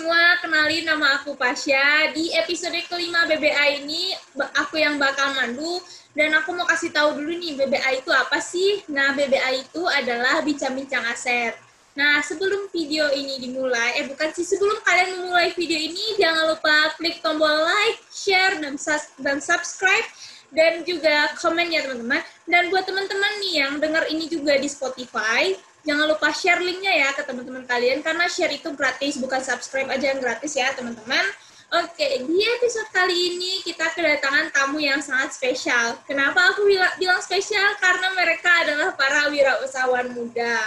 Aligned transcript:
semua, 0.00 0.40
kenalin 0.40 0.88
nama 0.88 1.20
aku 1.20 1.36
Pasya. 1.36 2.08
Di 2.16 2.32
episode 2.32 2.80
kelima 2.88 3.28
BBA 3.28 3.84
ini, 3.84 4.16
aku 4.56 4.80
yang 4.80 4.96
bakal 4.96 5.36
mandu. 5.36 5.76
Dan 6.16 6.32
aku 6.40 6.56
mau 6.56 6.64
kasih 6.64 6.88
tahu 6.88 7.20
dulu 7.20 7.36
nih, 7.36 7.52
BBA 7.60 8.00
itu 8.00 8.08
apa 8.08 8.40
sih? 8.40 8.80
Nah, 8.88 9.12
BBA 9.12 9.60
itu 9.60 9.84
adalah 9.84 10.40
bincang-bincang 10.40 11.04
aset. 11.04 11.52
Nah, 11.92 12.24
sebelum 12.24 12.72
video 12.72 13.12
ini 13.12 13.44
dimulai, 13.44 14.00
eh 14.00 14.08
bukan 14.08 14.32
sih, 14.32 14.48
sebelum 14.48 14.80
kalian 14.88 15.20
memulai 15.20 15.52
video 15.52 15.76
ini, 15.76 16.16
jangan 16.16 16.48
lupa 16.56 16.96
klik 16.96 17.20
tombol 17.20 17.52
like, 17.52 18.00
share, 18.08 18.56
dan, 18.56 18.80
dan 19.20 19.36
subscribe, 19.36 20.08
dan 20.48 20.80
juga 20.88 21.28
komen 21.36 21.76
ya 21.76 21.84
teman-teman. 21.84 22.24
Dan 22.48 22.72
buat 22.72 22.88
teman-teman 22.88 23.32
nih 23.44 23.68
yang 23.68 23.76
dengar 23.76 24.08
ini 24.08 24.32
juga 24.32 24.56
di 24.56 24.64
Spotify, 24.64 25.52
Jangan 25.80 26.06
lupa 26.12 26.28
share 26.34 26.60
linknya 26.60 26.92
ya 26.92 27.08
ke 27.16 27.24
teman-teman 27.24 27.64
kalian, 27.64 28.04
karena 28.04 28.28
share 28.28 28.52
itu 28.52 28.68
gratis, 28.76 29.16
bukan 29.16 29.40
subscribe 29.40 29.88
aja 29.88 30.12
yang 30.12 30.20
gratis 30.20 30.52
ya 30.52 30.70
teman-teman. 30.76 31.24
Oke, 31.70 32.26
di 32.26 32.38
episode 32.58 32.90
kali 32.90 33.14
ini 33.14 33.62
kita 33.62 33.94
kedatangan 33.94 34.50
tamu 34.50 34.82
yang 34.82 34.98
sangat 34.98 35.30
spesial. 35.38 36.02
Kenapa 36.02 36.50
aku 36.50 36.66
bilang, 36.66 37.22
spesial? 37.22 37.78
Karena 37.78 38.10
mereka 38.10 38.50
adalah 38.66 38.90
para 38.98 39.30
wirausahawan 39.30 40.10
muda. 40.10 40.58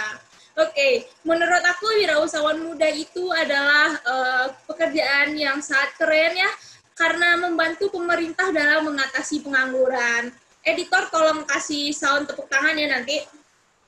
Oke, 0.56 1.04
menurut 1.28 1.60
aku 1.60 1.92
wirausahawan 2.00 2.56
muda 2.56 2.88
itu 2.88 3.28
adalah 3.36 4.00
uh, 4.00 4.46
pekerjaan 4.64 5.36
yang 5.36 5.60
sangat 5.60 5.92
keren 6.00 6.40
ya, 6.40 6.50
karena 6.96 7.36
membantu 7.36 7.92
pemerintah 7.92 8.48
dalam 8.48 8.88
mengatasi 8.88 9.44
pengangguran. 9.44 10.32
Editor 10.64 11.12
tolong 11.12 11.44
kasih 11.44 11.92
sound 11.92 12.32
tepuk 12.32 12.48
tangan 12.48 12.80
ya 12.80 12.88
nanti. 12.88 13.20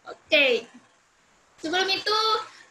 Oke, 0.04 0.68
Sebelum 1.56 1.88
itu, 1.88 2.20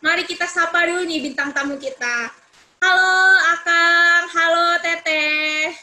mari 0.05 0.29
kita 0.29 0.45
sapa 0.45 0.85
dulu 0.85 1.09
nih 1.09 1.25
bintang 1.25 1.49
tamu 1.49 1.73
kita. 1.81 2.29
Halo 2.77 3.17
Akang, 3.57 4.29
halo 4.29 4.67
Teteh. 4.77 5.73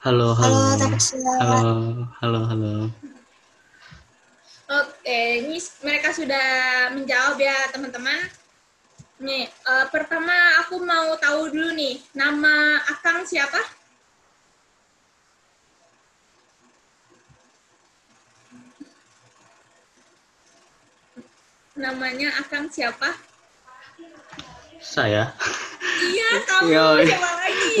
Halo, 0.00 0.30
halo. 0.38 0.58
Halo, 0.78 0.94
halo, 1.42 1.82
halo, 2.22 2.40
halo. 2.46 2.74
Oke, 4.70 5.42
ini 5.42 5.58
mereka 5.82 6.14
sudah 6.14 6.48
menjawab 6.94 7.34
ya 7.42 7.58
teman-teman. 7.74 8.30
Nih, 9.18 9.50
uh, 9.66 9.90
pertama 9.90 10.32
aku 10.62 10.86
mau 10.86 11.18
tahu 11.18 11.50
dulu 11.50 11.74
nih, 11.74 11.98
nama 12.14 12.78
Akang 12.86 13.26
siapa? 13.26 13.58
Namanya 21.80 22.28
Akang 22.36 22.68
siapa? 22.68 23.16
Saya. 24.80 25.32
Iya, 26.04 26.30
kamu 26.48 26.68
Yo, 26.68 26.86
siapa 27.08 27.30
lagi? 27.40 27.72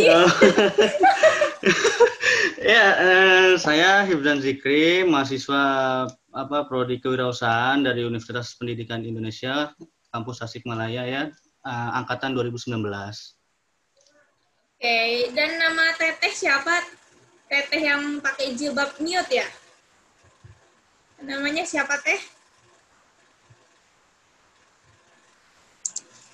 ya, 2.72 2.86
eh, 2.96 3.48
saya 3.60 4.08
Hibdan 4.08 4.40
Zikri, 4.40 5.04
mahasiswa 5.04 5.62
apa 6.32 6.58
prodi 6.64 6.96
kewirausahaan 6.96 7.84
dari 7.84 8.08
Universitas 8.08 8.56
Pendidikan 8.56 9.04
Indonesia, 9.04 9.76
kampus 10.08 10.40
Tasikmalaya 10.40 11.04
ya, 11.04 11.22
eh, 11.68 11.90
angkatan 12.00 12.32
2019. 12.32 12.80
Oke, 14.80 15.28
dan 15.36 15.60
nama 15.60 15.92
Teteh 16.00 16.32
siapa? 16.32 16.72
Teteh 17.52 17.84
yang 17.84 18.16
pakai 18.24 18.56
jilbab 18.56 18.96
niut 18.96 19.28
ya? 19.28 19.44
Namanya 21.20 21.68
siapa 21.68 22.00
Teh? 22.00 22.39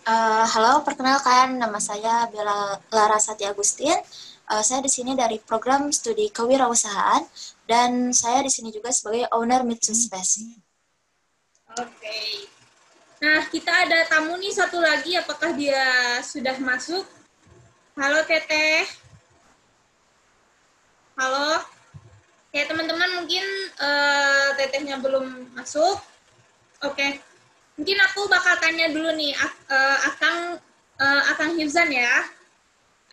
Uh, 0.06 0.46
halo, 0.54 0.86
perkenalkan 0.86 1.58
nama 1.58 1.82
saya 1.82 2.30
Bella 2.30 2.78
Larasati 2.94 3.42
Agustin. 3.42 3.98
Uh, 4.46 4.62
saya 4.62 4.78
di 4.78 4.86
sini 4.86 5.18
dari 5.18 5.42
program 5.42 5.90
studi 5.90 6.30
kewirausahaan 6.30 7.26
dan 7.66 8.14
saya 8.14 8.46
di 8.46 8.46
sini 8.46 8.70
juga 8.70 8.94
sebagai 8.94 9.26
owner 9.34 9.66
Mitsu 9.66 9.90
Space. 9.98 10.46
Oke. 11.74 11.90
Okay. 11.90 12.46
Nah, 13.18 13.50
kita 13.50 13.66
ada 13.66 14.06
tamu 14.06 14.38
nih 14.38 14.54
satu 14.54 14.78
lagi. 14.78 15.18
Apakah 15.18 15.58
dia 15.58 15.82
sudah 16.22 16.54
masuk? 16.62 17.02
Halo, 17.98 18.22
Teteh. 18.30 18.86
Halo. 21.18 21.66
Ya, 22.54 22.62
teman-teman 22.70 23.10
mungkin 23.26 23.42
uh, 23.82 24.54
Tetehnya 24.54 25.02
belum 25.02 25.50
masuk. 25.58 25.98
Oke. 26.86 26.94
Okay 26.94 27.12
mungkin 27.76 27.98
aku 28.08 28.28
bakal 28.28 28.56
tanya 28.58 28.88
dulu 28.88 29.12
nih 29.12 29.36
uh, 29.68 29.98
Akang 30.08 30.40
uh, 31.00 31.22
Akang 31.32 31.56
Hifzan 31.56 31.92
ya. 31.92 32.24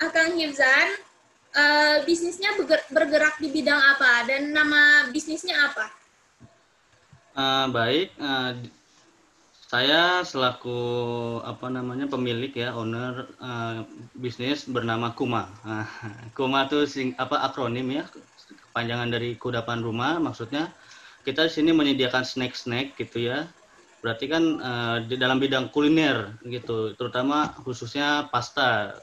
Akang 0.02 0.36
Hifzan 0.36 0.88
uh, 1.56 2.02
bisnisnya 2.08 2.56
bergerak 2.92 3.40
di 3.40 3.52
bidang 3.52 3.80
apa 3.80 4.28
dan 4.28 4.52
nama 4.52 5.08
bisnisnya 5.12 5.56
apa? 5.72 5.86
Uh, 7.34 7.66
baik, 7.74 8.14
uh, 8.22 8.54
saya 9.66 10.22
selaku 10.22 10.78
apa 11.42 11.66
namanya 11.66 12.06
pemilik 12.06 12.54
ya 12.54 12.78
owner 12.78 13.26
uh, 13.42 13.82
bisnis 14.14 14.70
bernama 14.70 15.14
Kuma. 15.18 15.50
Uh, 15.66 15.88
Kuma 16.38 16.70
itu 16.70 16.86
sing, 16.86 17.18
apa 17.18 17.42
akronim 17.42 17.90
ya 17.90 18.06
kepanjangan 18.74 19.10
dari 19.14 19.38
kudapan 19.38 19.86
rumah 19.86 20.18
maksudnya 20.18 20.74
kita 21.22 21.46
di 21.46 21.52
sini 21.54 21.72
menyediakan 21.78 22.26
snack-snack 22.26 22.98
gitu 22.98 23.30
ya 23.30 23.46
berarti 24.04 24.28
kan 24.28 24.44
uh, 24.60 24.98
di 25.08 25.16
dalam 25.16 25.40
bidang 25.40 25.72
kuliner 25.72 26.36
gitu, 26.44 26.92
terutama 27.00 27.56
khususnya 27.64 28.28
pasta. 28.28 29.00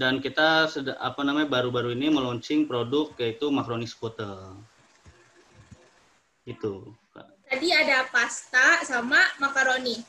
Dan 0.00 0.24
kita 0.24 0.64
sudah 0.70 0.96
apa 0.96 1.20
namanya 1.20 1.52
baru-baru 1.52 1.92
ini 1.92 2.08
meluncing 2.08 2.64
produk 2.64 3.12
yaitu 3.20 3.52
makaroni 3.52 3.84
skutel. 3.84 4.56
Itu. 6.48 6.96
Tadi 7.50 7.68
ada 7.68 8.08
pasta 8.08 8.80
sama 8.86 9.20
makaroni. 9.42 10.00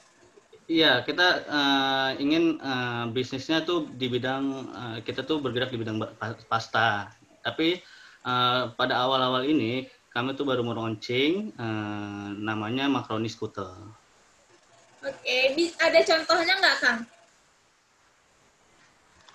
Iya, 0.72 1.04
kita 1.04 1.28
uh, 1.52 2.12
ingin 2.16 2.56
uh, 2.64 3.12
bisnisnya 3.12 3.68
tuh 3.68 3.92
di 3.92 4.08
bidang 4.08 4.44
uh, 4.72 4.98
kita 5.04 5.28
tuh 5.28 5.44
bergerak 5.44 5.76
di 5.76 5.82
bidang 5.82 6.00
pasta. 6.48 7.12
Tapi 7.44 7.84
uh, 8.24 8.72
pada 8.80 9.04
awal-awal 9.04 9.44
ini 9.44 9.92
kami 10.16 10.40
tuh 10.40 10.48
baru 10.48 10.64
meluncing 10.64 11.52
uh, 11.60 12.32
namanya 12.40 12.88
makaroni 12.88 13.28
skutel. 13.28 13.74
Oke, 15.02 15.38
ada 15.82 16.00
contohnya 16.06 16.54
nggak, 16.62 16.78
Kang? 16.78 17.00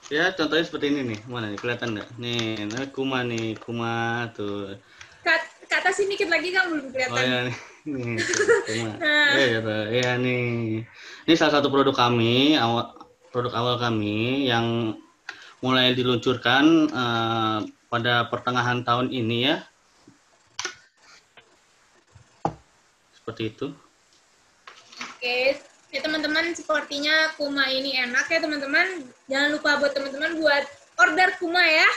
Ya, 0.06 0.30
contohnya 0.30 0.62
seperti 0.62 0.94
ini 0.94 1.00
nih. 1.02 1.20
Mana 1.26 1.50
nih? 1.50 1.58
Kelihatan 1.58 1.98
nggak? 1.98 2.08
Nih, 2.22 2.70
nah, 2.70 2.86
kuma 2.94 3.26
nih. 3.26 3.58
Kuma 3.58 4.30
tuh. 4.38 4.78
Kat, 5.26 5.42
ke 5.66 5.74
atas 5.74 5.98
ini 5.98 6.14
dikit 6.14 6.30
lagi, 6.30 6.54
Kang. 6.54 6.70
Belum 6.70 6.86
kelihatan. 6.94 7.18
Oh, 7.18 7.26
ya, 7.26 7.38
nih. 7.50 7.56
nih 7.82 8.14
kuma. 8.62 8.90
nah. 9.02 9.30
Ya, 9.34 9.46
ya, 9.58 9.78
ya, 9.90 10.10
nih. 10.22 10.86
Ini 11.26 11.34
salah 11.34 11.58
satu 11.58 11.66
produk 11.74 11.98
kami, 11.98 12.54
awal, 12.54 12.94
produk 13.34 13.58
awal 13.58 13.74
kami 13.82 14.46
yang 14.46 14.94
mulai 15.58 15.98
diluncurkan 15.98 16.86
uh, 16.94 17.58
pada 17.90 18.30
pertengahan 18.30 18.86
tahun 18.86 19.10
ini 19.10 19.50
ya. 19.50 19.66
Seperti 23.18 23.50
itu. 23.50 23.74
Oke, 25.26 25.58
ya 25.90 26.06
teman-teman 26.06 26.54
sepertinya 26.54 27.34
kuma 27.34 27.66
ini 27.66 27.98
enak 27.98 28.30
ya 28.30 28.38
teman-teman. 28.38 29.10
Jangan 29.26 29.58
lupa 29.58 29.74
buat 29.82 29.90
teman-teman 29.90 30.38
buat 30.38 30.62
order 31.02 31.34
kuma 31.42 31.66
ya. 31.66 31.90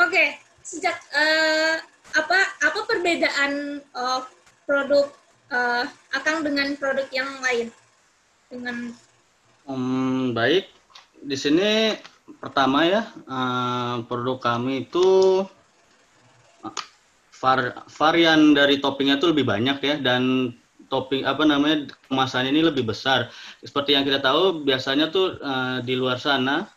Oke, 0.00 0.40
sejak 0.64 0.96
uh, 1.12 1.76
apa 2.16 2.38
apa 2.64 2.80
perbedaan 2.88 3.84
uh, 3.92 4.24
produk 4.64 5.04
uh, 5.52 5.84
Akang 6.16 6.48
dengan 6.48 6.72
produk 6.80 7.04
yang 7.12 7.28
lain? 7.44 7.68
Dengan 8.48 8.96
um, 9.68 10.32
baik, 10.32 10.72
di 11.20 11.36
sini 11.36 11.92
pertama 12.40 12.88
ya 12.88 13.04
uh, 13.28 14.00
produk 14.08 14.40
kami 14.40 14.88
itu 14.88 15.44
var, 17.36 17.84
varian 17.84 18.56
dari 18.56 18.80
toppingnya 18.80 19.20
itu 19.20 19.28
lebih 19.28 19.44
banyak 19.44 19.76
ya 19.84 20.00
dan 20.00 20.56
topping 20.92 21.24
apa 21.24 21.48
namanya 21.48 21.88
kemasannya 22.12 22.52
ini 22.52 22.68
lebih 22.68 22.84
besar. 22.84 23.32
Seperti 23.64 23.96
yang 23.96 24.04
kita 24.04 24.20
tahu 24.20 24.60
biasanya 24.60 25.08
tuh 25.08 25.40
uh, 25.40 25.80
di 25.80 25.96
luar 25.96 26.20
sana 26.20 26.68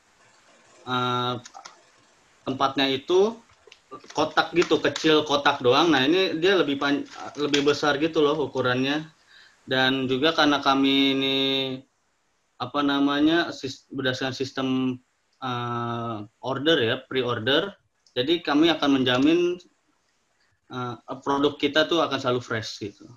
uh, 0.87 1.35
tempatnya 2.47 2.87
itu 2.87 3.35
kotak 4.15 4.55
gitu, 4.55 4.79
kecil 4.79 5.27
kotak 5.27 5.59
doang. 5.59 5.91
Nah, 5.91 6.07
ini 6.07 6.39
dia 6.39 6.55
lebih 6.55 6.79
pan 6.79 7.03
lebih 7.35 7.67
besar 7.67 7.99
gitu 7.99 8.23
loh 8.23 8.47
ukurannya. 8.47 9.03
Dan 9.67 10.05
juga 10.05 10.31
karena 10.31 10.61
kami 10.63 10.95
ini 11.17 11.37
apa 12.61 12.79
namanya 12.85 13.51
berdasarkan 13.91 14.31
sistem 14.31 14.95
uh, 15.43 16.23
order 16.39 16.77
ya, 16.79 16.95
pre-order. 17.03 17.75
Jadi 18.15 18.39
kami 18.39 18.71
akan 18.71 19.01
menjamin 19.01 19.59
uh, 20.71 20.95
produk 21.19 21.59
kita 21.59 21.89
tuh 21.89 21.99
akan 21.99 22.15
selalu 22.15 22.41
fresh 22.45 22.79
gitu. 22.79 23.09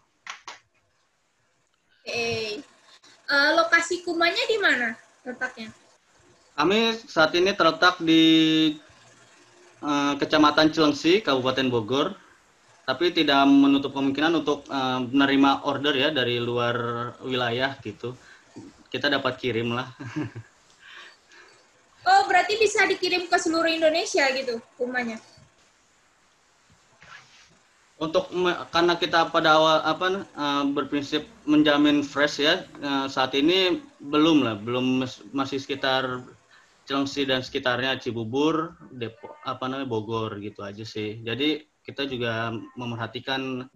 Okay. 2.08 2.64
uh, 3.28 3.50
lokasi 3.60 4.00
kumanya 4.00 4.40
di 4.48 4.56
mana 4.56 4.96
letaknya? 5.28 5.68
Kami 6.56 6.96
saat 7.06 7.36
ini 7.36 7.54
terletak 7.54 8.00
di 8.02 8.24
uh, 9.84 10.18
Kecamatan 10.18 10.74
Cilengsi, 10.74 11.22
Kabupaten 11.22 11.68
Bogor, 11.70 12.16
tapi 12.82 13.14
tidak 13.14 13.46
menutup 13.46 13.94
kemungkinan 13.94 14.42
untuk 14.42 14.64
uh, 14.72 15.04
menerima 15.04 15.68
order 15.68 15.94
ya 15.94 16.08
dari 16.10 16.40
luar 16.42 16.74
wilayah 17.22 17.76
gitu. 17.84 18.16
Kita 18.88 19.12
dapat 19.12 19.36
kirim 19.38 19.76
lah. 19.76 19.92
oh, 22.08 22.22
berarti 22.26 22.56
bisa 22.58 22.88
dikirim 22.88 23.28
ke 23.28 23.36
seluruh 23.38 23.70
Indonesia 23.70 24.24
gitu 24.34 24.58
kumanya? 24.74 25.20
Untuk 27.98 28.30
karena 28.70 28.94
kita 28.94 29.26
pada 29.34 29.58
awal 29.58 29.78
apa 29.82 30.22
uh, 30.38 30.64
berprinsip 30.70 31.26
menjamin 31.50 32.06
fresh 32.06 32.38
ya 32.38 32.62
uh, 32.78 33.10
saat 33.10 33.34
ini 33.34 33.82
belum 33.98 34.46
lah 34.46 34.54
belum 34.54 35.02
masih 35.34 35.58
sekitar 35.58 36.22
Cilengsi 36.88 37.28
dan 37.28 37.44
sekitarnya 37.44 38.00
Cibubur 38.00 38.72
Depok 38.88 39.36
apa 39.44 39.68
namanya 39.68 39.92
Bogor 39.92 40.40
gitu 40.40 40.64
aja 40.64 40.88
sih. 40.88 41.20
Jadi 41.20 41.60
kita 41.84 42.08
juga 42.08 42.48
memerhatikan 42.80 43.68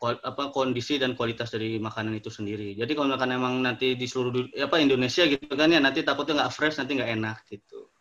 apa 0.00 0.52
kondisi 0.52 0.96
dan 0.96 1.16
kualitas 1.16 1.52
dari 1.52 1.76
makanan 1.76 2.16
itu 2.16 2.32
sendiri. 2.32 2.72
Jadi 2.80 2.96
kalau 2.96 3.12
misalkan 3.12 3.36
emang 3.36 3.60
nanti 3.60 3.92
di 3.92 4.08
seluruh 4.08 4.52
apa 4.56 4.76
Indonesia 4.80 5.28
gitu 5.28 5.52
kan 5.52 5.68
ya 5.68 5.80
nanti 5.84 6.00
takutnya 6.00 6.44
nggak 6.44 6.52
fresh 6.52 6.80
nanti 6.80 6.96
nggak 6.96 7.12
enak 7.12 7.38
gitu 7.48 7.92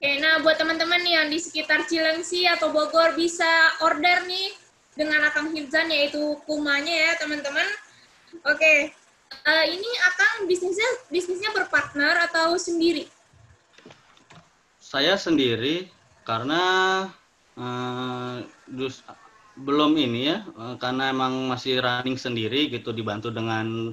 Oke, 0.00 0.16
nah 0.16 0.40
buat 0.40 0.56
teman-teman 0.56 1.04
yang 1.04 1.28
di 1.28 1.36
sekitar 1.36 1.84
Cilengsi 1.84 2.48
atau 2.48 2.72
Bogor 2.72 3.12
bisa 3.12 3.44
order 3.84 4.24
nih 4.24 4.48
dengan 4.96 5.28
Akang 5.28 5.52
Hibzan 5.52 5.92
yaitu 5.92 6.40
kumanya 6.48 6.88
ya 6.88 7.12
teman-teman. 7.20 7.68
Oke, 8.48 8.96
uh, 9.44 9.64
ini 9.68 9.90
Akang 10.08 10.48
bisnisnya 10.48 10.88
bisnisnya 11.12 11.52
berpartner 11.52 12.16
atau 12.32 12.56
sendiri? 12.56 13.12
Saya 14.80 15.20
sendiri 15.20 15.92
karena 16.24 16.64
uh, 17.60 18.40
dus, 18.72 19.04
belum 19.52 20.00
ini 20.00 20.32
ya 20.32 20.48
uh, 20.56 20.80
karena 20.80 21.12
emang 21.12 21.44
masih 21.44 21.76
running 21.76 22.16
sendiri 22.16 22.72
gitu 22.72 22.96
dibantu 22.96 23.28
dengan 23.28 23.92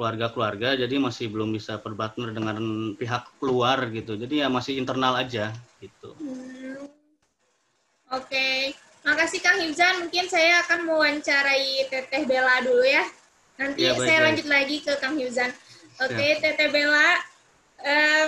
keluarga-keluarga 0.00 0.80
jadi 0.80 0.96
masih 0.96 1.28
belum 1.28 1.52
bisa 1.52 1.76
berpartner 1.76 2.32
dengan 2.32 2.56
pihak 2.96 3.36
luar 3.44 3.92
gitu 3.92 4.16
jadi 4.16 4.34
ya 4.40 4.48
masih 4.48 4.80
internal 4.80 5.12
aja 5.20 5.52
gitu 5.76 6.16
hmm. 6.16 6.88
oke 8.08 8.24
okay. 8.24 8.72
makasih 9.04 9.44
Kang 9.44 9.60
Hibzan 9.60 10.08
mungkin 10.08 10.24
saya 10.32 10.64
akan 10.64 10.88
mewawancarai 10.88 11.84
Teteh 11.92 12.24
Bella 12.24 12.64
dulu 12.64 12.80
ya 12.80 13.04
nanti 13.60 13.84
ya, 13.84 13.92
baik, 13.92 14.08
saya 14.08 14.16
baik. 14.16 14.24
lanjut 14.24 14.46
lagi 14.48 14.76
ke 14.80 14.92
Kang 15.04 15.20
Hibzan 15.20 15.52
oke 16.00 16.16
okay, 16.16 16.32
ya. 16.32 16.48
Teteh 16.48 16.68
Bella 16.72 17.08
uh, 17.84 18.26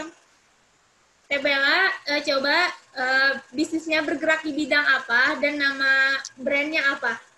Teteh 1.24 1.40
Bella 1.40 1.78
uh, 1.88 2.20
coba 2.20 2.56
uh, 3.00 3.32
bisnisnya 3.56 4.04
bergerak 4.04 4.44
di 4.44 4.52
bidang 4.52 4.84
apa 4.84 5.40
dan 5.40 5.56
nama 5.56 6.20
brandnya 6.36 6.84
apa 6.92 7.31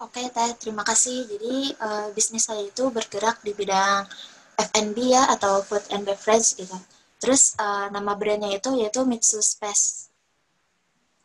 Oke, 0.00 0.32
Teh, 0.32 0.50
terima 0.56 0.80
kasih. 0.80 1.28
Jadi, 1.28 1.76
uh, 1.76 2.08
bisnis 2.16 2.48
saya 2.48 2.64
itu 2.64 2.88
bergerak 2.88 3.44
di 3.44 3.52
bidang 3.52 4.08
F&B 4.56 4.96
ya, 5.12 5.28
atau 5.28 5.60
food 5.60 5.84
and 5.92 6.08
beverage 6.08 6.56
gitu. 6.56 6.72
Terus, 7.20 7.52
uh, 7.60 7.92
nama 7.92 8.16
brandnya 8.16 8.48
itu 8.56 8.72
yaitu 8.80 9.04
Mitsu 9.04 9.44
Space. 9.44 10.08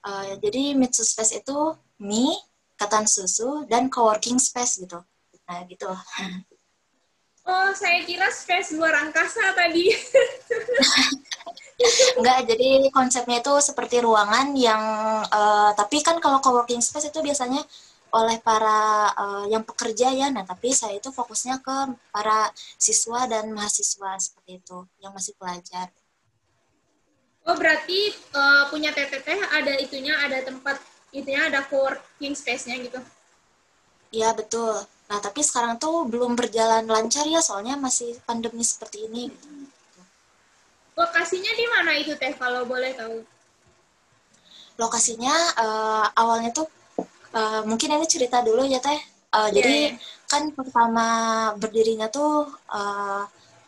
Uh, 0.03 0.35
jadi, 0.43 0.75
Mitsu 0.75 1.07
Space 1.07 1.39
itu 1.39 1.55
mie, 2.03 2.35
ketan 2.75 3.07
susu, 3.07 3.63
dan 3.71 3.87
coworking 3.87 4.35
space 4.35 4.83
gitu. 4.83 4.99
Nah, 5.47 5.63
gitu. 5.71 5.87
Oh, 7.47 7.71
saya 7.71 8.03
kira 8.03 8.27
space 8.27 8.75
luar 8.75 8.91
angkasa 9.07 9.55
tadi. 9.55 9.87
Enggak, 12.19 12.43
jadi 12.51 12.91
konsepnya 12.91 13.39
itu 13.39 13.53
seperti 13.63 14.03
ruangan 14.03 14.51
yang, 14.59 14.83
uh, 15.31 15.71
tapi 15.79 16.03
kan 16.03 16.19
kalau 16.19 16.43
coworking 16.43 16.83
space 16.83 17.07
itu 17.07 17.23
biasanya 17.23 17.63
oleh 18.13 18.37
para 18.43 19.11
uh, 19.15 19.45
yang 19.49 19.63
pekerja 19.65 20.11
ya. 20.13 20.27
Nah, 20.29 20.45
tapi 20.45 20.71
saya 20.75 20.97
itu 20.99 21.09
fokusnya 21.09 21.61
ke 21.63 21.97
para 22.13 22.51
siswa 22.77 23.25
dan 23.25 23.49
mahasiswa 23.51 24.17
seperti 24.21 24.61
itu 24.61 24.77
yang 25.01 25.11
masih 25.15 25.33
pelajar. 25.39 25.89
Oh, 27.45 27.53
berarti 27.53 28.09
uh, 28.33 28.65
punya 28.73 28.89
TTT 28.89 29.37
ada 29.53 29.73
itunya, 29.77 30.17
ada 30.17 30.41
tempat 30.41 30.81
itunya, 31.13 31.45
ada 31.45 31.61
coworking 31.69 32.33
space-nya 32.33 32.81
gitu. 32.81 32.97
Iya, 34.09 34.33
betul. 34.33 34.81
Nah, 35.05 35.19
tapi 35.21 35.45
sekarang 35.45 35.77
tuh 35.77 36.09
belum 36.09 36.33
berjalan 36.33 36.89
lancar 36.89 37.29
ya, 37.29 37.37
soalnya 37.43 37.77
masih 37.77 38.17
pandemi 38.25 38.65
seperti 38.65 39.05
ini. 39.05 39.29
Lokasinya 40.95 41.51
di 41.53 41.65
mana 41.69 41.91
itu 41.99 42.15
Teh, 42.17 42.33
kalau 42.33 42.65
boleh 42.65 42.95
tahu? 42.97 43.21
Lokasinya 44.79 45.35
uh, 45.59 46.07
awalnya 46.17 46.49
tuh 46.55 46.67
uh, 47.35 47.61
mungkin 47.67 47.99
ini 47.99 48.07
cerita 48.07 48.39
dulu 48.39 48.63
ya 48.63 48.79
teh. 48.79 48.97
Uh, 49.35 49.51
yeah. 49.51 49.55
Jadi 49.59 49.75
iya. 49.91 49.99
kan 50.31 50.49
pertama 50.55 51.05
berdirinya 51.59 52.07
tuh 52.07 52.47
uh, 52.71 53.23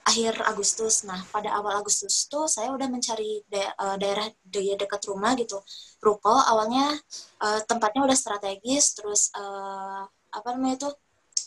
akhir 0.07 0.39
Agustus. 0.47 1.03
Nah 1.03 1.19
pada 1.27 1.51
awal 1.59 1.83
Agustus 1.83 2.31
tuh 2.31 2.47
saya 2.47 2.71
udah 2.71 2.87
mencari 2.87 3.43
da 3.51 3.75
daerah 3.99 4.31
di 4.39 4.71
dekat 4.79 5.03
rumah 5.11 5.35
gitu. 5.35 5.59
Ruko 5.99 6.31
awalnya 6.31 6.95
uh, 7.43 7.59
tempatnya 7.67 8.07
udah 8.07 8.15
strategis, 8.15 8.95
terus 8.95 9.27
uh, 9.35 10.07
apa 10.07 10.47
namanya 10.55 10.87
itu 10.87 10.89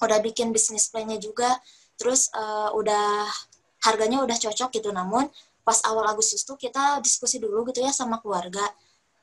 udah 0.00 0.18
bikin 0.20 0.52
bisnis 0.52 0.92
plan-nya 0.92 1.16
juga, 1.16 1.56
terus 1.96 2.28
uh, 2.36 2.72
udah 2.76 3.28
harganya 3.88 4.20
udah 4.20 4.36
cocok 4.36 4.76
gitu. 4.76 4.92
Namun 4.92 5.24
pas 5.64 5.80
awal 5.88 6.04
Agustus 6.12 6.44
tuh 6.44 6.60
kita 6.60 7.00
diskusi 7.00 7.40
dulu 7.40 7.64
gitu 7.72 7.80
ya 7.80 7.92
sama 7.92 8.20
keluarga 8.20 8.64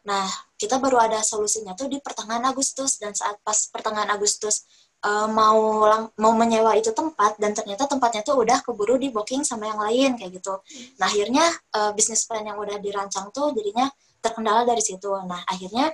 Nah, 0.07 0.23
kita 0.55 0.79
baru 0.79 1.03
ada 1.03 1.19
solusinya 1.19 1.75
tuh 1.75 1.91
di 1.91 1.99
pertengahan 1.99 2.47
Agustus 2.47 2.95
dan 2.95 3.11
saat 3.11 3.35
pas 3.43 3.67
pertengahan 3.67 4.07
Agustus 4.07 4.63
uh, 5.03 5.27
mau 5.27 5.83
mau 6.15 6.33
menyewa 6.33 6.73
itu 6.79 6.95
tempat 6.95 7.35
dan 7.35 7.51
ternyata 7.51 7.85
tempatnya 7.91 8.23
tuh 8.23 8.39
udah 8.39 8.63
keburu 8.63 8.95
di 8.95 9.11
booking 9.11 9.43
sama 9.43 9.67
yang 9.67 9.79
lain 9.83 10.09
kayak 10.15 10.39
gitu. 10.39 10.63
Nah, 11.03 11.11
akhirnya 11.11 11.45
uh, 11.75 11.91
bisnis 11.91 12.23
plan 12.23 12.47
yang 12.47 12.55
udah 12.55 12.79
dirancang 12.79 13.27
tuh 13.35 13.51
jadinya 13.51 13.91
terkendala 14.23 14.63
dari 14.63 14.79
situ. 14.79 15.11
Nah, 15.11 15.43
akhirnya 15.43 15.91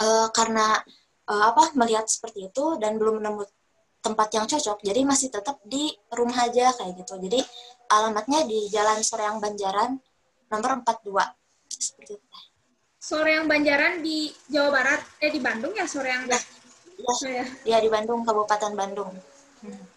uh, 0.00 0.28
karena 0.32 0.80
uh, 1.28 1.44
apa 1.52 1.76
melihat 1.76 2.08
seperti 2.08 2.48
itu 2.48 2.80
dan 2.80 2.96
belum 2.96 3.20
nemu 3.20 3.44
tempat 4.02 4.34
yang 4.34 4.50
cocok, 4.50 4.82
jadi 4.82 5.06
masih 5.06 5.30
tetap 5.30 5.62
di 5.62 5.92
rumah 6.10 6.48
aja 6.48 6.74
kayak 6.74 7.04
gitu. 7.04 7.20
Jadi 7.22 7.38
alamatnya 7.86 8.42
di 8.48 8.66
Jalan 8.66 8.98
Soreang 9.04 9.38
Banjaran 9.38 9.94
nomor 10.50 10.82
42 10.82 11.14
seperti 11.70 12.18
itu 12.18 12.51
sore 13.02 13.34
yang 13.34 13.50
Banjaran 13.50 13.98
di 13.98 14.30
Jawa 14.46 14.70
Barat, 14.70 15.02
eh 15.18 15.34
di 15.34 15.42
Bandung 15.42 15.74
ya 15.74 15.90
sore 15.90 16.14
yang 16.14 16.30
ya, 16.30 16.38
ya, 17.26 17.46
ya 17.66 17.78
di 17.82 17.90
Bandung, 17.90 18.22
Kabupaten 18.22 18.78
Bandung. 18.78 19.10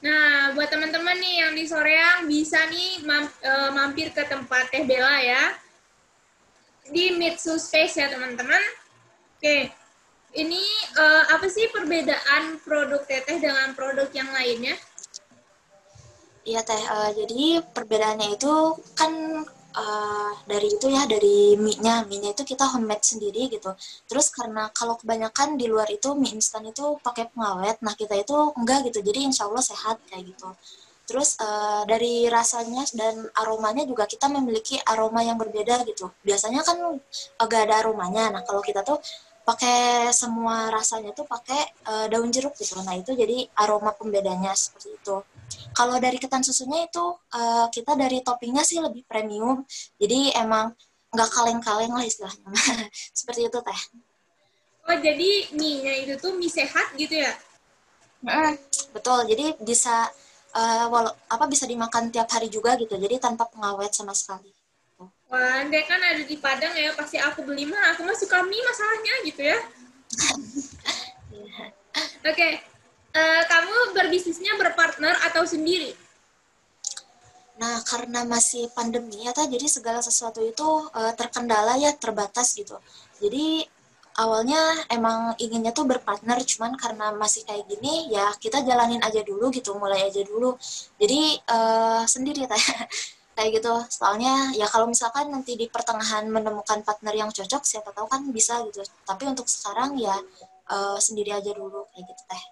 Nah, 0.01 0.53
buat 0.53 0.69
teman-teman 0.69 1.17
nih 1.17 1.35
yang 1.41 1.51
di 1.57 1.65
Soreang 1.65 2.29
bisa 2.29 2.69
nih 2.69 3.01
eh, 3.01 3.69
mampir 3.73 4.13
ke 4.13 4.25
tempat 4.25 4.69
Teh 4.69 4.85
Bella 4.85 5.17
ya. 5.21 5.43
Di 6.85 7.17
Mitsu 7.17 7.57
Space 7.57 7.97
ya, 7.97 8.09
teman-teman. 8.13 8.61
Oke. 9.37 9.73
Ini 10.35 10.63
uh, 10.99 11.31
apa 11.31 11.47
sih 11.47 11.71
perbedaan 11.71 12.59
produk 12.59 12.99
Teteh 13.07 13.39
dengan 13.39 13.71
produk 13.71 14.11
yang 14.11 14.27
lainnya? 14.35 14.75
Iya, 16.43 16.59
Teh. 16.61 16.83
Uh, 16.91 17.09
jadi 17.15 17.63
perbedaannya 17.73 18.35
itu 18.35 18.53
kan 18.99 19.41
uh, 19.75 20.31
dari 20.47 20.67
itu 20.71 20.87
ya 20.89 21.03
dari 21.05 21.59
mie-nya. 21.59 22.07
Mie-nya 22.07 22.31
itu 22.31 22.43
kita 22.47 22.65
homemade 22.73 23.03
sendiri 23.03 23.51
gitu. 23.51 23.71
Terus 24.09 24.31
karena 24.31 24.71
kalau 24.71 24.95
kebanyakan 24.95 25.59
di 25.59 25.67
luar 25.67 25.87
itu 25.91 26.15
mie 26.15 26.33
instan 26.33 26.65
itu 26.67 26.97
pakai 27.03 27.29
pengawet 27.31 27.77
nah 27.83 27.93
kita 27.93 28.15
itu 28.15 28.35
enggak 28.55 28.87
gitu. 28.89 28.99
Jadi 29.03 29.19
insya 29.29 29.45
Allah 29.47 29.63
sehat 29.63 29.99
kayak 30.09 30.31
gitu. 30.31 30.49
Terus 31.05 31.37
uh, 31.37 31.85
dari 31.85 32.25
rasanya 32.25 32.81
dan 32.97 33.29
aromanya 33.37 33.85
juga 33.85 34.09
kita 34.09 34.25
memiliki 34.25 34.81
aroma 34.89 35.21
yang 35.21 35.37
berbeda 35.37 35.85
gitu. 35.85 36.09
Biasanya 36.25 36.65
kan 36.65 36.97
agak 37.37 37.69
ada 37.69 37.85
aromanya. 37.85 38.33
Nah 38.33 38.41
kalau 38.41 38.65
kita 38.65 38.81
tuh 38.81 38.97
pakai 39.45 40.09
semua 40.09 40.73
rasanya 40.73 41.13
tuh 41.13 41.29
pakai 41.29 41.61
uh, 41.85 42.05
daun 42.09 42.33
jeruk 42.33 42.57
gitu 42.57 42.81
nah 42.81 42.97
itu 42.97 43.13
jadi 43.13 43.45
aroma 43.61 43.93
pembedanya 43.93 44.51
seperti 44.57 44.97
itu 44.97 45.21
kalau 45.75 45.99
dari 45.99 46.17
ketan 46.17 46.39
susunya 46.39 46.87
itu 46.87 47.03
uh, 47.35 47.67
kita 47.67 47.99
dari 47.99 48.23
toppingnya 48.23 48.63
sih 48.63 48.79
lebih 48.79 49.03
premium. 49.03 49.67
Jadi 49.99 50.31
emang 50.31 50.71
nggak 51.11 51.29
kaleng-kaleng 51.31 51.91
lah 51.91 52.05
istilahnya. 52.07 52.47
Seperti 53.19 53.51
itu 53.51 53.59
teh. 53.59 53.81
Oh 54.85 54.97
jadi 55.01 55.31
mie-nya 55.51 55.93
itu 56.05 56.13
tuh 56.15 56.37
mie 56.37 56.51
sehat 56.51 56.95
gitu 56.95 57.19
ya? 57.19 57.33
Mm, 58.23 58.55
betul. 58.95 59.27
Jadi 59.27 59.45
bisa 59.59 60.07
uh, 60.55 60.85
wala 60.87 61.11
apa 61.27 61.45
bisa 61.51 61.67
dimakan 61.67 62.07
tiap 62.07 62.31
hari 62.31 62.47
juga 62.47 62.79
gitu. 62.79 62.95
Jadi 62.95 63.19
tanpa 63.19 63.43
pengawet 63.51 63.91
sama 63.91 64.15
sekali. 64.15 64.55
Wah, 65.29 65.65
dia 65.67 65.81
kan 65.89 65.99
ada 65.99 66.21
di 66.21 66.37
Padang 66.37 66.73
ya, 66.77 66.93
pasti 66.93 67.17
aku 67.17 67.41
beli 67.43 67.65
mah. 67.65 67.97
Aku 67.97 68.05
mah 68.05 68.13
suka 68.13 68.45
mie 68.45 68.61
masalahnya 68.61 69.13
gitu 69.25 69.41
ya. 69.41 69.57
Oke, 72.25 72.33
okay 72.33 72.53
uh, 73.15 73.43
kamu 73.47 73.75
berbisnisnya 73.95 74.53
berpartner 74.59 75.15
atau 75.31 75.47
sendiri? 75.47 75.95
Nah, 77.55 77.79
karena 77.87 78.27
masih 78.27 78.67
pandemi 78.75 79.23
ya, 79.23 79.31
jadi 79.31 79.67
segala 79.71 80.03
sesuatu 80.03 80.43
itu 80.43 80.67
uh, 80.91 81.13
terkendala 81.15 81.79
ya, 81.79 81.95
terbatas 81.95 82.51
gitu. 82.51 82.75
Jadi 83.23 83.63
awalnya 84.19 84.59
emang 84.91 85.39
inginnya 85.39 85.71
tuh 85.71 85.87
berpartner 85.87 86.39
cuman 86.43 86.75
karena 86.75 87.15
masih 87.15 87.43
kayak 87.43 87.67
gini 87.67 88.15
ya 88.15 88.31
kita 88.39 88.63
jalanin 88.63 89.03
aja 89.03 89.19
dulu 89.27 89.51
gitu 89.51 89.75
mulai 89.75 90.07
aja 90.07 90.23
dulu 90.23 90.55
jadi 90.95 91.35
uh, 91.51 92.07
sendiri 92.07 92.47
teh 92.47 92.55
kayak 93.35 93.59
gitu 93.59 93.73
soalnya 93.91 94.55
ya 94.55 94.63
kalau 94.71 94.87
misalkan 94.87 95.27
nanti 95.27 95.59
di 95.59 95.67
pertengahan 95.67 96.23
menemukan 96.31 96.79
partner 96.87 97.11
yang 97.11 97.29
cocok 97.29 97.67
siapa 97.67 97.91
tahu 97.91 98.07
kan 98.07 98.23
bisa 98.31 98.63
gitu 98.71 98.79
tapi 99.03 99.27
untuk 99.27 99.45
sekarang 99.45 99.99
ya 99.99 100.15
uh, 100.71 100.95
sendiri 100.95 101.35
aja 101.35 101.51
dulu 101.51 101.83
kayak 101.91 102.07
gitu 102.07 102.23
teh 102.31 102.43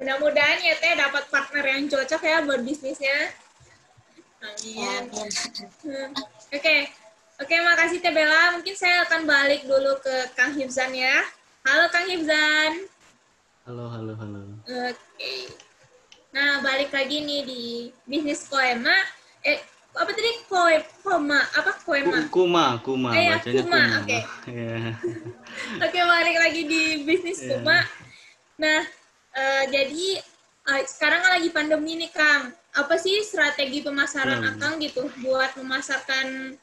mudah-mudahan 0.00 0.58
ya 0.64 0.74
teh 0.80 0.92
dapat 0.96 1.24
partner 1.28 1.64
yang 1.68 1.84
cocok 1.92 2.20
ya 2.24 2.36
buat 2.40 2.60
bisnisnya 2.64 3.36
amin, 4.40 5.04
ya. 5.12 5.24
Hmm. 5.84 6.10
oke 6.16 6.56
okay. 6.56 6.88
Oke, 7.38 7.54
makasih 7.54 8.02
Teh 8.02 8.10
Bella. 8.10 8.50
Mungkin 8.58 8.74
saya 8.74 9.06
akan 9.06 9.22
balik 9.22 9.62
dulu 9.62 9.94
ke 10.02 10.26
Kang 10.34 10.58
Hibzan 10.58 10.90
ya. 10.90 11.22
Halo 11.62 11.86
Kang 11.86 12.10
Hibzan. 12.10 12.90
Halo, 13.62 13.86
halo, 13.94 14.18
halo. 14.18 14.58
Oke. 14.66 15.54
Nah, 16.34 16.58
balik 16.66 16.90
lagi 16.90 17.22
nih 17.22 17.46
di 17.46 17.62
bisnis 18.10 18.42
Koema. 18.50 18.90
Eh, 19.46 19.62
apa 19.96 20.10
tadi 20.12 20.30
Koe, 20.46 20.76
Koma? 21.00 21.40
Apa 21.56 21.70
Koema? 21.82 22.28
Kuma, 22.28 22.64
Kuma. 22.84 23.10
Eh, 23.16 23.32
ya, 23.32 23.36
Kuma. 23.40 23.62
Kuma. 23.64 23.82
Oke. 24.04 24.18
Okay. 24.18 24.22
Yeah. 24.48 24.94
Oke, 25.82 25.98
balik 26.00 26.36
lagi 26.38 26.62
di 26.68 26.82
bisnis 27.02 27.40
yeah. 27.42 27.58
Kuma. 27.58 27.78
Nah, 28.60 28.80
uh, 29.34 29.64
jadi 29.68 30.22
uh, 30.70 30.82
sekarang 30.86 31.20
kan 31.24 31.30
lagi 31.40 31.50
pandemi 31.50 31.98
nih, 31.98 32.10
Kang. 32.14 32.54
Apa 32.78 32.94
sih 33.00 33.24
strategi 33.26 33.82
pemasaran 33.82 34.44
hmm. 34.44 34.50
Akang 34.54 34.78
gitu 34.78 35.10
buat 35.24 35.56
memasarkan 35.58 36.56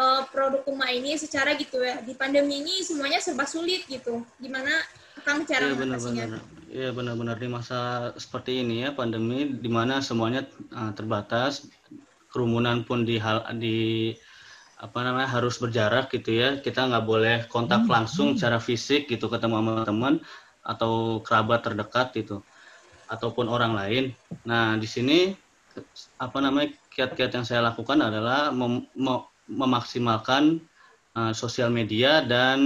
uh, 0.00 0.22
produk 0.32 0.62
rumah 0.66 0.90
ini 0.90 1.14
secara 1.20 1.54
gitu 1.54 1.84
ya 1.84 2.00
di 2.02 2.16
pandemi 2.16 2.64
ini 2.64 2.80
semuanya 2.80 3.20
serba 3.20 3.44
sulit 3.44 3.84
gitu 3.86 4.24
gimana 4.40 4.72
kang 5.22 5.44
cara 5.44 5.68
ya, 5.68 5.76
mengatasinya 5.76 6.40
ya 6.70 6.88
benar-benar 6.96 7.36
di 7.36 7.48
masa 7.50 8.10
seperti 8.16 8.64
ini 8.64 8.88
ya 8.88 8.90
pandemi 8.96 9.44
di 9.44 9.70
mana 9.70 10.00
semuanya 10.00 10.48
uh, 10.72 10.92
terbatas 10.96 11.68
kerumunan 12.30 12.86
pun 12.86 13.02
di 13.04 13.18
hal 13.18 13.44
di 13.58 14.10
apa 14.80 15.04
namanya 15.04 15.28
harus 15.28 15.60
berjarak 15.60 16.08
gitu 16.14 16.32
ya. 16.34 16.48
Kita 16.58 16.88
nggak 16.88 17.04
boleh 17.04 17.36
kontak 17.52 17.84
hmm. 17.84 17.92
langsung 17.92 18.38
secara 18.38 18.56
fisik 18.62 19.10
gitu 19.10 19.28
ketemu 19.28 19.60
sama 19.60 19.84
teman 19.84 20.14
atau 20.64 21.20
kerabat 21.20 21.66
terdekat 21.66 22.16
gitu 22.16 22.40
ataupun 23.10 23.50
orang 23.50 23.76
lain. 23.76 24.04
Nah 24.46 24.78
di 24.78 24.86
sini 24.88 25.34
apa 26.16 26.38
namanya 26.40 26.72
kiat-kiat 26.94 27.30
yang 27.34 27.46
saya 27.46 27.60
lakukan 27.62 27.98
adalah 28.00 28.50
mem, 28.50 28.86
memaksimalkan 29.50 30.62
uh, 31.18 31.32
sosial 31.34 31.68
media 31.70 32.22
dan 32.22 32.58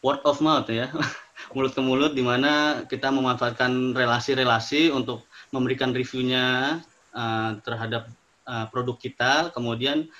word 0.00 0.20
of 0.24 0.40
mouth 0.40 0.68
ya. 0.68 0.88
Mulut 1.56 1.72
ke 1.72 1.82
mulut 1.82 2.12
di 2.12 2.22
mana 2.22 2.84
kita 2.86 3.10
memanfaatkan 3.10 3.96
relasi-relasi 3.96 4.92
untuk 4.92 5.24
memberikan 5.50 5.90
reviewnya 5.90 6.78
uh, 7.16 7.56
terhadap 7.64 8.12
uh, 8.50 8.66
produk 8.74 8.98
kita 8.98 9.54
kemudian 9.54 10.10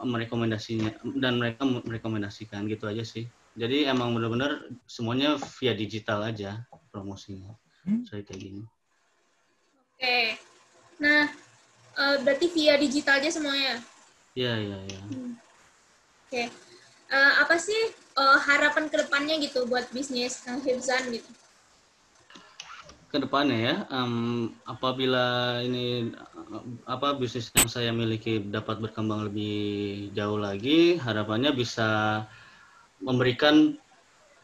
merekomendasinya 0.00 1.00
dan 1.16 1.40
mereka 1.40 1.64
merekomendasikan 1.64 2.68
gitu 2.68 2.84
aja 2.88 3.04
sih 3.04 3.24
jadi 3.56 3.88
emang 3.88 4.12
benar-benar 4.12 4.68
semuanya 4.84 5.40
via 5.60 5.72
digital 5.72 6.24
aja 6.24 6.64
promosinya 6.92 7.56
hmm? 7.88 8.04
saya 8.04 8.20
kayak 8.20 8.40
gini 8.40 8.62
oke 9.96 10.20
nah 11.00 11.24
uh, 11.96 12.16
berarti 12.20 12.46
via 12.52 12.76
digital 12.76 13.20
aja 13.20 13.32
semuanya 13.32 13.80
Iya, 14.38 14.52
iya, 14.62 14.78
iya. 14.86 15.00
Hmm. 15.10 15.34
Oke. 15.34 16.30
Okay. 16.30 16.46
Uh, 17.10 17.18
eh, 17.18 17.32
apa 17.42 17.56
sih 17.58 17.80
uh, 18.14 18.38
harapan 18.38 18.86
ke 18.86 18.96
depannya 19.02 19.34
gitu 19.42 19.66
buat 19.66 19.90
bisnis 19.90 20.46
Kang 20.46 20.62
Hibzan 20.62 21.10
gitu? 21.10 21.26
Ke 23.10 23.18
depannya 23.18 23.58
ya, 23.58 23.76
um, 23.90 24.54
apabila 24.70 25.58
ini 25.66 26.14
apa 26.86 27.18
bisnis 27.18 27.50
yang 27.58 27.66
saya 27.66 27.90
miliki 27.90 28.38
dapat 28.38 28.78
berkembang 28.78 29.26
lebih 29.26 30.14
jauh 30.14 30.38
lagi, 30.38 30.94
harapannya 30.94 31.50
bisa 31.50 32.22
memberikan 33.02 33.74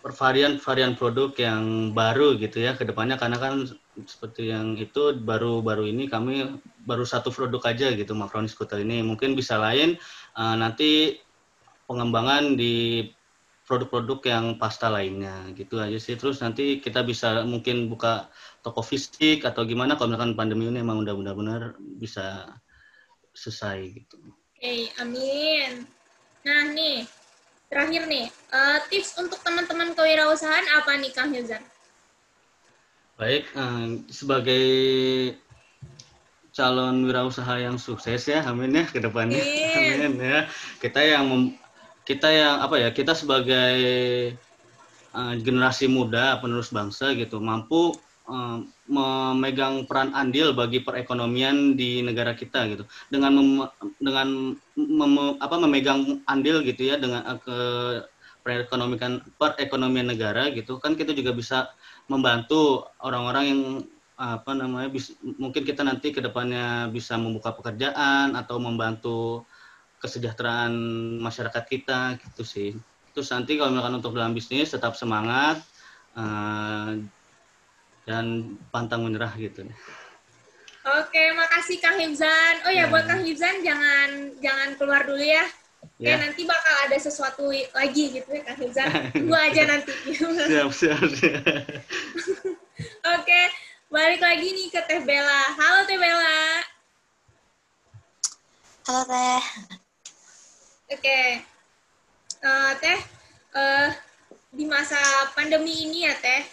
varian-varian 0.02 0.94
produk 0.94 1.34
yang 1.34 1.90
baru 1.90 2.38
gitu 2.38 2.62
ya 2.62 2.78
ke 2.78 2.86
depannya 2.86 3.18
karena 3.18 3.42
kan 3.42 3.66
seperti 4.06 4.54
yang 4.54 4.78
itu 4.78 5.18
baru-baru 5.18 5.90
ini 5.90 6.06
kami 6.06 6.62
baru 6.86 7.02
satu 7.02 7.34
produk 7.34 7.58
aja 7.70 7.90
gitu 7.94 8.14
Macronis 8.14 8.54
Scooter 8.54 8.82
ini. 8.82 9.02
Mungkin 9.02 9.34
bisa 9.34 9.58
lain 9.58 9.98
uh, 10.38 10.54
nanti 10.54 11.18
pengembangan 11.86 12.54
di 12.54 13.06
produk-produk 13.66 14.22
yang 14.30 14.44
pasta 14.62 14.86
lainnya 14.86 15.50
gitu 15.58 15.82
aja 15.82 15.98
sih 15.98 16.14
terus 16.14 16.38
nanti 16.38 16.78
kita 16.78 17.02
bisa 17.02 17.42
mungkin 17.42 17.90
buka 17.90 18.30
toko 18.62 18.78
fisik 18.80 19.42
atau 19.42 19.66
gimana 19.66 19.98
kalau 19.98 20.14
misalkan 20.14 20.38
pandemi 20.38 20.70
ini 20.70 20.86
emang 20.86 21.02
udah 21.02 21.14
benar-benar 21.18 21.62
bisa 21.98 22.46
selesai 23.36 23.78
gitu. 23.92 24.16
Oke, 24.56 24.64
okay, 24.64 24.80
amin. 25.02 25.84
Nah 26.46 26.72
nih, 26.72 27.04
terakhir 27.68 28.08
nih, 28.08 28.26
uh, 28.54 28.80
tips 28.88 29.20
untuk 29.20 29.42
teman-teman 29.44 29.92
kewirausahaan 29.92 30.64
apa 30.80 30.96
nih 30.96 31.12
Kang 31.12 31.34
Hilzan? 31.36 31.60
Baik, 33.20 33.44
uh, 33.52 34.00
sebagai 34.08 34.64
calon 36.56 37.04
wirausaha 37.04 37.60
yang 37.60 37.76
sukses 37.76 38.24
ya, 38.24 38.40
amin 38.48 38.80
ya 38.80 38.84
ke 38.88 38.96
depannya. 38.96 39.36
Amin 39.76 40.16
ya. 40.16 40.48
Kita 40.80 41.04
yang 41.04 41.28
mem, 41.28 41.42
kita 42.06 42.30
yang 42.30 42.62
apa 42.62 42.78
ya, 42.78 42.88
kita 42.94 43.12
sebagai 43.18 43.74
uh, 45.10 45.34
generasi 45.42 45.90
muda 45.90 46.38
penerus 46.38 46.70
bangsa 46.70 47.10
gitu, 47.18 47.42
mampu 47.42 47.98
uh, 48.30 48.62
memegang 48.86 49.84
peran 49.90 50.14
andil 50.14 50.54
bagi 50.54 50.80
perekonomian 50.86 51.74
di 51.74 52.06
negara 52.06 52.32
kita 52.38 52.70
gitu. 52.70 52.86
Dengan 53.10 53.34
mem, 53.34 53.50
dengan 53.98 54.54
mem, 54.78 55.14
apa 55.42 55.56
memegang 55.58 56.22
andil 56.30 56.62
gitu 56.62 56.86
ya 56.86 56.96
dengan 56.96 57.26
uh, 57.26 57.38
ke 57.42 57.58
perekonomian 58.46 59.26
perekonomian 59.42 60.06
negara 60.14 60.54
gitu 60.54 60.78
kan 60.78 60.94
kita 60.94 61.10
juga 61.10 61.34
bisa 61.34 61.66
membantu 62.06 62.86
orang-orang 63.02 63.44
yang 63.50 63.62
apa 64.16 64.54
namanya 64.56 64.88
bis, 64.88 65.12
mungkin 65.20 65.66
kita 65.66 65.82
nanti 65.84 66.14
ke 66.14 66.22
depannya 66.24 66.88
bisa 66.88 67.18
membuka 67.20 67.52
pekerjaan 67.52 68.32
atau 68.32 68.56
membantu 68.56 69.44
kesejahteraan 70.00 70.72
masyarakat 71.20 71.64
kita 71.66 72.20
gitu 72.20 72.42
sih 72.44 72.70
terus 73.16 73.32
nanti 73.32 73.56
kalau 73.56 73.72
misalkan 73.72 73.96
untuk 73.96 74.12
dalam 74.12 74.36
bisnis 74.36 74.72
tetap 74.72 74.92
semangat 74.92 75.60
uh, 76.16 76.96
dan 78.06 78.56
pantang 78.70 79.02
menyerah 79.02 79.32
gitu 79.36 79.66
Oke, 80.86 81.34
makasih 81.34 81.82
Kang 81.82 81.98
Hibzan. 81.98 82.62
Oh 82.62 82.70
ya, 82.70 82.86
ya. 82.86 82.90
buat 82.94 83.10
Kang 83.10 83.26
Hibzan 83.26 83.58
jangan 83.66 84.38
jangan 84.38 84.78
keluar 84.78 85.02
dulu 85.02 85.18
ya. 85.18 85.42
Ya. 85.98 86.14
ya 86.14 86.28
nanti 86.28 86.46
bakal 86.46 86.74
ada 86.86 86.94
sesuatu 86.94 87.50
lagi 87.50 88.04
gitu 88.14 88.30
ya 88.30 88.46
Kang 88.46 88.54
Hibzan. 88.54 88.86
Tunggu 89.18 89.34
aja 89.34 89.66
nanti. 89.66 89.90
siap, 90.46 90.70
siap, 90.70 91.02
siap. 91.10 91.42
Oke, 93.18 93.42
balik 93.90 94.22
lagi 94.22 94.46
nih 94.46 94.70
ke 94.70 94.80
Teh 94.86 95.02
Bella. 95.02 95.42
Halo 95.58 95.90
Teh 95.90 95.98
Bella. 95.98 96.38
Halo 98.86 99.02
Teh. 99.10 99.42
Oke. 100.86 101.02
Okay. 101.02 101.26
Uh, 102.46 102.70
eh, 102.70 102.72
teh, 102.78 103.00
uh, 103.58 103.90
di 104.54 104.64
masa 104.70 104.98
pandemi 105.34 105.82
ini 105.82 106.06
ya 106.06 106.14
Teh, 106.14 106.46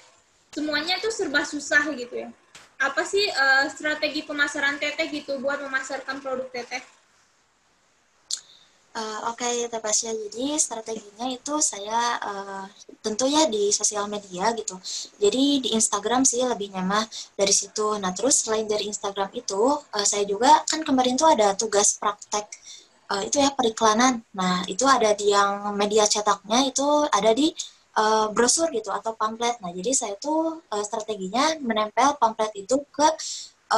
semuanya 0.49 0.97
tuh 0.97 1.13
serba 1.13 1.45
susah 1.45 1.85
gitu 1.93 2.17
ya. 2.17 2.29
Apa 2.81 3.05
sih 3.05 3.21
uh, 3.29 3.69
strategi 3.69 4.25
pemasaran 4.25 4.81
Teteh 4.81 5.05
gitu 5.13 5.37
buat 5.37 5.61
memasarkan 5.61 6.17
produk 6.17 6.49
Teteh? 6.49 6.81
Uh, 8.93 9.29
Oke, 9.29 9.41
okay, 9.41 9.69
Tapasya. 9.69 10.13
Jadi 10.13 10.57
strateginya 10.57 11.25
itu 11.29 11.57
saya 11.61 12.17
uh, 12.21 12.65
tentu 13.05 13.29
ya 13.29 13.49
di 13.49 13.69
sosial 13.69 14.09
media 14.09 14.49
gitu. 14.53 14.77
Jadi 15.17 15.65
di 15.65 15.69
Instagram 15.77 16.25
sih 16.25 16.41
lebih 16.41 16.73
nyamah 16.73 17.05
dari 17.37 17.53
situ. 17.53 17.97
Nah 18.01 18.13
terus 18.17 18.45
selain 18.45 18.65
dari 18.65 18.89
Instagram 18.89 19.29
itu, 19.33 19.77
uh, 19.77 20.05
saya 20.05 20.25
juga 20.25 20.61
kan 20.69 20.81
kemarin 20.81 21.17
tuh 21.17 21.29
ada 21.29 21.53
tugas 21.53 21.97
praktek 21.97 22.49
uh, 23.13 23.21
itu 23.21 23.37
ya 23.37 23.53
periklanan. 23.53 24.25
Nah 24.33 24.65
itu 24.65 24.85
ada 24.89 25.13
di 25.13 25.29
yang 25.29 25.77
media 25.77 26.03
cetaknya 26.09 26.65
itu 26.65 26.87
ada 27.13 27.31
di 27.37 27.53
uh, 28.01 28.27
brosur 28.33 28.73
gitu 28.73 28.89
atau 28.89 29.13
pamflet. 29.13 29.61
Nah 29.61 29.69
jadi 29.69 29.91
saya 29.93 30.15
tuh 30.17 30.65
uh, 30.73 30.83
strateginya 30.83 31.61
menempel 31.61 32.17
pamflet 32.17 32.51
itu 32.57 32.75
ke 32.89 33.07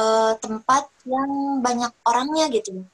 uh, 0.00 0.32
tempat 0.40 0.88
yang 1.04 1.60
banyak 1.60 1.92
orangnya 2.08 2.48
gitu 2.50 2.88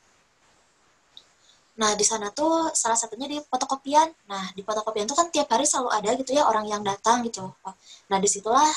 Nah, 1.72 1.96
di 1.96 2.04
sana 2.04 2.28
tuh 2.30 2.68
salah 2.76 2.98
satunya 3.00 3.26
di 3.26 3.38
fotokopian. 3.40 4.08
Nah, 4.28 4.44
di 4.52 4.60
fotokopian 4.60 5.08
tuh 5.08 5.16
kan 5.16 5.32
tiap 5.32 5.48
hari 5.48 5.64
selalu 5.64 5.88
ada 5.88 6.10
gitu 6.20 6.30
ya 6.36 6.44
orang 6.44 6.68
yang 6.68 6.82
datang 6.84 7.24
gitu. 7.24 7.48
Nah, 8.12 8.18
di 8.20 8.28
situlah 8.28 8.68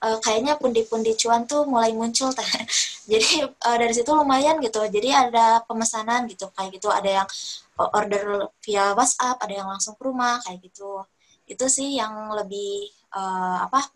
uh, 0.00 0.18
kayaknya 0.24 0.56
pundi-pundi 0.56 1.16
cuan 1.16 1.44
tuh 1.44 1.64
mulai 1.68 1.92
muncul 1.92 2.32
teh. 2.32 2.44
jadi 3.10 3.48
uh, 3.48 3.76
dari 3.76 3.92
situ 3.92 4.10
lumayan 4.12 4.58
gitu. 4.64 4.80
Jadi 4.84 5.08
ada 5.12 5.60
pemesanan 5.64 6.26
gitu 6.28 6.48
kayak 6.56 6.76
gitu. 6.76 6.88
Ada 6.88 7.24
yang 7.24 7.28
order 7.80 8.52
via 8.60 8.92
WhatsApp, 8.92 9.40
ada 9.40 9.54
yang 9.64 9.68
langsung 9.68 9.96
ke 9.96 10.02
rumah 10.04 10.40
kayak 10.44 10.60
gitu. 10.64 11.04
Itu 11.48 11.66
sih 11.68 11.96
yang 11.96 12.32
lebih 12.36 12.92
uh, 13.16 13.64
apa 13.68 13.88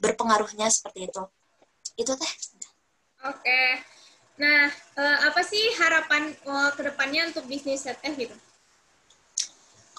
berpengaruhnya 0.00 0.68
seperti 0.72 1.08
itu. 1.08 1.22
Itu 1.96 2.16
teh. 2.16 2.32
Oke. 3.28 3.44
Okay. 3.44 3.68
Nah, 4.40 4.72
uh, 4.96 5.18
apa 5.28 5.44
sih 5.44 5.60
harapan 5.76 6.32
uh, 6.48 6.72
ke 6.72 6.80
depannya 6.80 7.28
untuk 7.28 7.44
bisnis 7.44 7.84
teteh 7.84 8.16
gitu? 8.16 8.32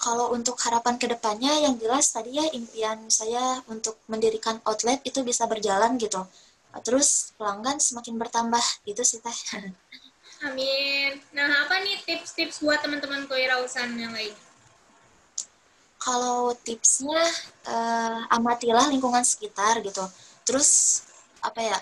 Kalau 0.02 0.34
untuk 0.34 0.58
harapan 0.66 0.98
ke 0.98 1.06
depannya 1.06 1.62
yang 1.62 1.78
jelas 1.78 2.10
tadi 2.10 2.34
ya 2.34 2.46
impian 2.50 3.06
saya 3.06 3.62
untuk 3.70 4.02
mendirikan 4.10 4.58
outlet 4.66 4.98
itu 5.06 5.22
bisa 5.22 5.46
berjalan 5.46 5.94
gitu. 5.94 6.26
Terus 6.82 7.30
pelanggan 7.38 7.78
semakin 7.78 8.18
bertambah 8.18 8.64
itu 8.82 9.02
sih 9.06 9.22
teh. 9.22 9.38
Amin. 10.50 11.22
Nah, 11.30 11.46
apa 11.62 11.78
nih 11.86 12.02
tips-tips 12.02 12.66
buat 12.66 12.82
teman-teman 12.82 13.30
kewirausahaan 13.30 13.94
yang 13.94 14.10
lain? 14.10 14.34
Kalau 16.02 16.50
tipsnya 16.66 17.22
uh, 17.70 18.26
amatilah 18.34 18.90
lingkungan 18.90 19.22
sekitar 19.22 19.78
gitu. 19.86 20.02
Terus 20.42 20.98
apa 21.46 21.62
ya? 21.62 21.78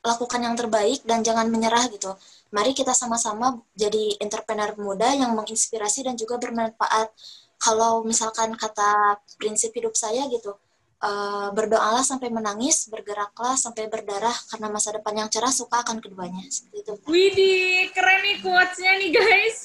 lakukan 0.00 0.40
yang 0.40 0.56
terbaik 0.56 1.04
dan 1.04 1.20
jangan 1.20 1.44
menyerah 1.52 1.84
gitu. 1.92 2.16
Mari 2.50 2.72
kita 2.72 2.96
sama-sama 2.96 3.60
jadi 3.76 4.16
entrepreneur 4.18 4.72
muda 4.80 5.12
yang 5.12 5.36
menginspirasi 5.36 6.08
dan 6.08 6.16
juga 6.16 6.40
bermanfaat. 6.40 7.12
Kalau 7.60 8.02
misalkan 8.08 8.56
kata 8.56 9.20
prinsip 9.36 9.76
hidup 9.76 9.92
saya 9.92 10.24
gitu, 10.32 10.56
uh, 11.04 11.52
berdoalah 11.52 12.00
sampai 12.00 12.32
menangis, 12.32 12.88
bergeraklah 12.88 13.54
sampai 13.60 13.86
berdarah 13.92 14.32
karena 14.48 14.72
masa 14.72 14.96
depan 14.96 15.12
yang 15.12 15.28
cerah 15.28 15.52
suka 15.52 15.84
akan 15.84 16.00
keduanya. 16.00 16.40
Seperti 16.48 16.88
itu. 16.88 16.92
Widih, 17.04 17.92
keren 17.92 18.20
nih 18.24 18.36
quotes-nya 18.40 18.92
nih 18.96 19.10
guys. 19.12 19.58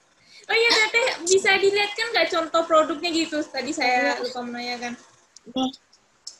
oh 0.48 0.56
iya 0.56 0.70
teteh, 0.72 1.06
bisa 1.28 1.50
dilihat 1.60 1.92
kan 1.92 2.06
nggak 2.16 2.28
contoh 2.32 2.62
produknya 2.64 3.10
gitu? 3.12 3.44
Tadi 3.44 3.70
saya 3.76 4.16
lupa 4.24 4.40
menanyakan. 4.40 4.96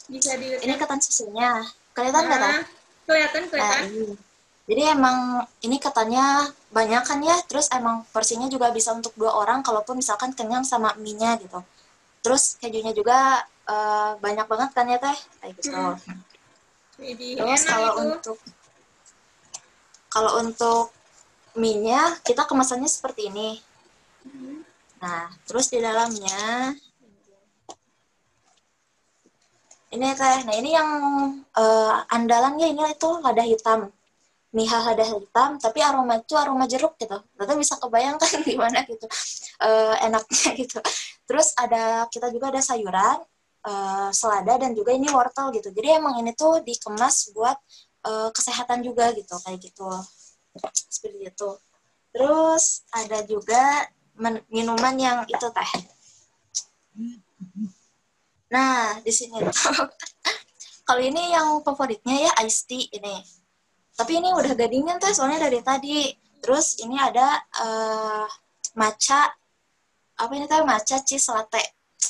Bisa 0.08 0.40
dilihat. 0.40 0.64
Ini 0.64 0.74
ketan 0.80 1.00
susunya. 1.04 1.60
Kelihatan 1.92 2.24
nggak 2.24 2.40
nah, 2.40 2.64
kelihatan 3.06 3.42
kelihatan 3.50 3.82
nah, 3.84 4.16
jadi 4.70 4.82
emang 4.94 5.18
ini 5.66 5.76
katanya 5.82 6.46
banyak 6.72 7.04
kan 7.04 7.20
ya 7.20 7.36
terus 7.44 7.68
emang 7.68 8.00
porsinya 8.08 8.48
juga 8.48 8.72
bisa 8.72 8.96
untuk 8.96 9.12
dua 9.12 9.36
orang 9.36 9.60
kalaupun 9.60 10.00
misalkan 10.00 10.32
kenyang 10.32 10.64
sama 10.64 10.96
mie-nya 10.96 11.36
gitu 11.36 11.60
terus 12.24 12.56
kejunya 12.56 12.96
juga 12.96 13.44
uh, 13.68 14.16
banyak 14.16 14.48
banget 14.48 14.70
kan 14.72 14.88
ya 14.88 14.96
teh 14.96 15.18
kayak 15.44 15.52
gitu 15.60 15.76
hmm. 15.76 17.36
terus 17.36 17.62
kalau 17.68 17.92
itu. 17.92 18.00
untuk 18.08 18.38
kalau 20.08 20.32
untuk 20.40 20.84
mie-nya 21.60 22.16
kita 22.24 22.48
kemasannya 22.48 22.88
seperti 22.88 23.28
ini 23.28 23.60
hmm. 24.24 24.64
nah 25.04 25.28
terus 25.44 25.68
di 25.68 25.76
dalamnya 25.76 26.72
ini 29.92 30.08
teh 30.16 30.38
nah 30.48 30.54
ini 30.56 30.70
yang 30.72 30.90
uh, 31.52 32.00
andalannya 32.08 32.64
ini 32.72 32.80
itu 32.96 33.10
lada 33.20 33.44
hitam 33.44 33.92
miha 34.52 34.78
lada 34.84 35.04
hitam 35.04 35.56
tapi 35.56 35.80
aroma 35.80 36.20
itu 36.20 36.36
aroma 36.36 36.68
jeruk 36.68 36.94
gitu. 37.00 37.16
Tentu 37.36 37.52
bisa 37.56 37.74
kebayangkan 37.80 38.40
gimana 38.48 38.84
gitu. 38.84 39.06
Uh, 39.58 39.96
enaknya 40.04 40.50
gitu. 40.62 40.78
Terus 41.24 41.56
ada 41.56 42.06
kita 42.12 42.28
juga 42.28 42.52
ada 42.52 42.60
sayuran 42.60 43.18
uh, 43.64 44.10
selada 44.12 44.60
dan 44.60 44.76
juga 44.76 44.92
ini 44.92 45.08
wortel 45.08 45.50
gitu. 45.56 45.72
Jadi 45.72 45.88
emang 45.98 46.20
ini 46.20 46.36
tuh 46.36 46.60
dikemas 46.60 47.32
buat 47.32 47.56
uh, 48.06 48.28
kesehatan 48.30 48.84
juga 48.84 49.10
gitu 49.16 49.34
kayak 49.42 49.58
gitu. 49.58 49.88
Seperti 50.92 51.32
itu. 51.32 51.50
Terus 52.12 52.84
ada 52.92 53.24
juga 53.24 53.88
minuman 54.52 54.94
yang 55.00 55.18
itu 55.24 55.48
teh. 55.48 55.70
Nah, 58.52 59.00
di 59.00 59.08
sini. 59.08 59.40
Kalau 60.86 61.00
ini 61.00 61.32
yang 61.32 61.64
favoritnya 61.64 62.28
ya 62.28 62.32
iced 62.44 62.68
tea 62.68 62.84
ini. 62.92 63.16
Tapi 63.92 64.12
ini 64.18 64.32
udah 64.32 64.52
gadingan 64.56 64.96
tuh 64.98 65.12
soalnya 65.12 65.48
dari 65.48 65.60
tadi. 65.60 66.10
Terus 66.42 66.80
ini 66.82 66.98
ada 66.98 67.38
uh, 67.62 68.26
matcha 68.74 69.30
apa 70.18 70.32
ini 70.36 70.46
tuh 70.46 70.64
matcha 70.66 71.00
cheese 71.02 71.30
latte 71.30 71.62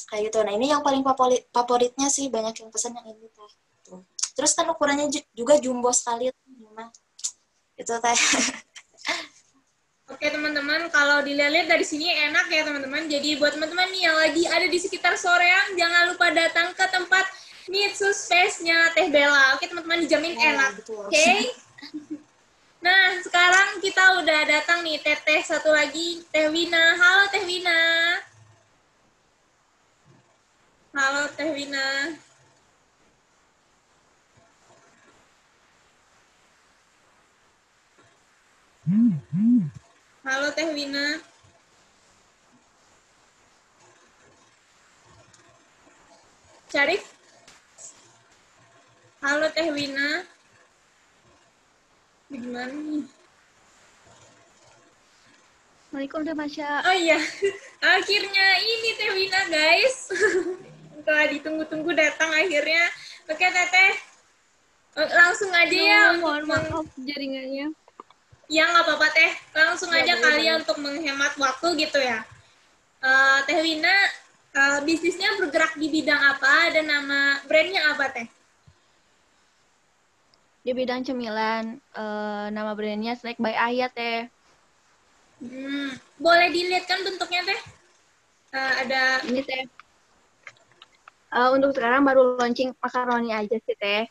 kayak 0.08 0.28
gitu. 0.28 0.38
Nah, 0.44 0.52
ini 0.56 0.72
yang 0.72 0.84
paling 0.84 1.04
favorit 1.04 1.48
favoritnya 1.52 2.08
sih 2.08 2.28
banyak 2.28 2.52
yang 2.64 2.70
pesan 2.72 2.96
yang 2.96 3.06
ini 3.12 3.28
teh. 3.28 3.52
Terus 4.32 4.52
kan 4.56 4.64
ukurannya 4.72 5.12
juga 5.36 5.60
jumbo 5.60 5.92
sekali 5.92 6.32
nah, 6.72 6.88
Itu 7.76 7.92
teh. 8.00 8.18
Oke 10.12 10.28
teman-teman, 10.28 10.92
kalau 10.92 11.24
dilihat-lihat 11.24 11.72
dari 11.72 11.88
sini 11.88 12.04
enak 12.04 12.52
ya 12.52 12.68
teman-teman. 12.68 13.08
Jadi 13.08 13.40
buat 13.40 13.56
teman-teman 13.56 13.88
nih 13.96 14.02
yang 14.04 14.16
lagi 14.20 14.44
ada 14.44 14.68
di 14.68 14.76
sekitar 14.76 15.16
soreang, 15.16 15.72
jangan 15.72 16.12
lupa 16.12 16.28
datang 16.36 16.68
ke 16.76 16.84
tempat 16.92 17.24
Mitsu 17.72 18.12
Space-nya 18.12 18.92
Teh 18.92 19.08
Bella. 19.08 19.56
Oke 19.56 19.72
teman-teman, 19.72 20.04
dijamin 20.04 20.36
oh, 20.36 20.44
enak. 20.44 20.72
Oke? 20.84 21.16
Okay? 21.16 21.40
Nah, 22.82 23.18
sekarang 23.22 23.82
kita 23.82 24.22
udah 24.22 24.40
datang 24.46 24.86
nih 24.86 25.02
Teteh 25.02 25.42
satu 25.42 25.70
lagi, 25.74 26.22
Teh 26.30 26.46
Wina. 26.50 26.94
Halo 26.94 27.26
Teh 27.30 27.42
Wina. 27.42 27.78
Halo 30.94 31.22
Teh 31.34 31.50
Wina. 31.50 31.86
Halo 40.22 40.48
Teh 40.54 40.68
Wina. 40.70 41.06
Syarif? 46.70 47.02
Halo 49.22 49.46
Teh 49.50 49.70
Wina. 49.70 50.31
Gimana 52.32 52.72
nih? 52.72 53.04
Assalamualaikum 55.84 56.20
Teh 56.24 56.32
Masya. 56.32 56.68
Oh 56.88 56.96
iya, 56.96 57.20
akhirnya 58.00 58.46
ini 58.64 58.90
Teh 58.96 59.10
Wina 59.12 59.40
guys. 59.52 59.96
Telah 61.04 61.26
ditunggu-tunggu 61.28 61.92
datang 61.92 62.32
akhirnya. 62.32 62.88
Oke 63.28 63.44
Teteh, 63.44 63.92
langsung 64.96 65.52
aja 65.52 65.76
ya. 65.76 66.02
Mohon 66.16 66.44
maaf 66.48 66.88
jaringannya 66.96 67.76
ya 68.52 68.68
nggak 68.68 68.84
apa-apa 68.84 69.08
teh 69.16 69.32
langsung 69.56 69.88
ya, 69.96 70.04
aja 70.04 70.14
kali 70.20 70.44
ya 70.44 70.60
untuk 70.60 70.76
menghemat 70.76 71.32
waktu 71.40 71.88
gitu 71.88 71.96
ya 71.96 72.20
uh, 73.00 73.40
teh 73.48 73.56
Wina 73.64 73.96
uh, 74.52 74.78
bisnisnya 74.84 75.40
bergerak 75.40 75.72
di 75.80 75.88
bidang 75.88 76.20
apa 76.20 76.68
dan 76.76 76.84
nama 76.84 77.40
brandnya 77.48 77.96
apa 77.96 78.12
teh 78.12 78.28
di 80.62 80.70
bidang 80.70 81.02
cemilan 81.02 81.82
uh, 81.98 82.46
nama 82.54 82.70
brandnya 82.78 83.18
Snack 83.18 83.42
by 83.42 83.50
Ayah 83.50 83.90
teh 83.90 84.30
hmm, 85.42 85.98
boleh 86.22 86.48
dilihat 86.54 86.86
kan 86.86 87.02
bentuknya 87.02 87.42
teh? 87.42 87.60
Uh, 88.54 88.72
ada 88.86 89.02
ini 89.26 89.42
teh. 89.42 89.66
Uh, 91.32 91.50
untuk 91.56 91.74
sekarang 91.74 92.06
baru 92.06 92.38
launching 92.38 92.70
makaroni 92.78 93.34
aja 93.34 93.58
sih 93.58 93.76
teh. 93.80 94.06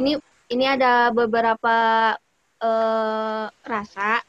Ini 0.00 0.16
ini 0.48 0.64
ada 0.64 1.12
beberapa 1.12 1.76
uh, 2.62 3.46
rasa 3.66 4.24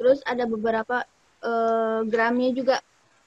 terus 0.00 0.24
ada 0.24 0.48
beberapa 0.48 1.04
uh, 1.44 2.00
gramnya 2.08 2.56
juga 2.56 2.76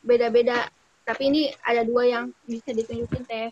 beda-beda. 0.01 0.73
Tapi 1.03 1.29
ini 1.29 1.41
ada 1.61 1.85
dua 1.85 2.07
yang 2.07 2.25
bisa 2.47 2.73
ditunjukin 2.73 3.27
teh 3.27 3.51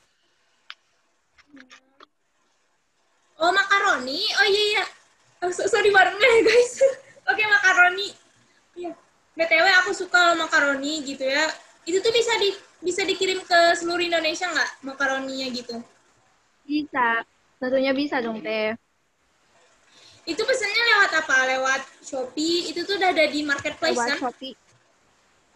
oh 3.41 3.51
makaroni 3.51 4.21
oh 4.21 4.45
iya 4.47 4.63
iya 4.77 4.83
oh, 5.43 5.51
sorry 5.51 5.89
barengnya 5.89 6.29
ya 6.29 6.41
guys 6.45 6.71
oke 7.29 7.33
okay, 7.33 7.45
makaroni 7.49 8.07
iya 8.77 8.91
btw 9.35 9.67
aku 9.83 9.91
suka 9.97 10.37
makaroni 10.37 11.01
gitu 11.03 11.25
ya 11.25 11.49
itu 11.83 11.97
tuh 11.97 12.13
bisa 12.13 12.33
di 12.37 12.49
bisa 12.81 13.01
dikirim 13.05 13.41
ke 13.41 13.59
seluruh 13.77 14.01
Indonesia 14.01 14.45
nggak 14.45 14.85
makaroninya 14.85 15.47
gitu 15.49 15.81
bisa 16.65 17.25
tentunya 17.57 17.91
bisa 17.91 18.21
dong 18.21 18.41
teh 18.41 18.77
itu 20.21 20.41
pesannya 20.45 20.83
lewat 20.95 21.11
apa? 21.17 21.37
Lewat 21.49 21.81
Shopee. 22.05 22.69
Itu 22.69 22.85
tuh 22.85 23.01
udah 23.01 23.09
ada 23.09 23.25
di 23.25 23.41
marketplace 23.41 23.97
lewat 23.97 24.09
kan? 24.09 24.17
Shopee. 24.21 24.53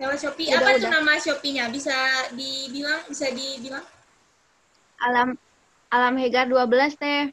Lewat 0.01 0.17
Shopee. 0.17 0.47
Udah, 0.49 0.57
apa 0.57 0.69
udah. 0.73 0.81
tuh 0.81 0.91
nama 0.91 1.11
Shopee-nya? 1.21 1.65
Bisa 1.69 1.95
dibilang? 2.33 3.01
Bisa 3.05 3.29
dibilang? 3.29 3.85
Alam 5.05 5.37
Alam 5.93 6.13
Hegar 6.17 6.49
12 6.49 6.97
teh. 6.97 7.29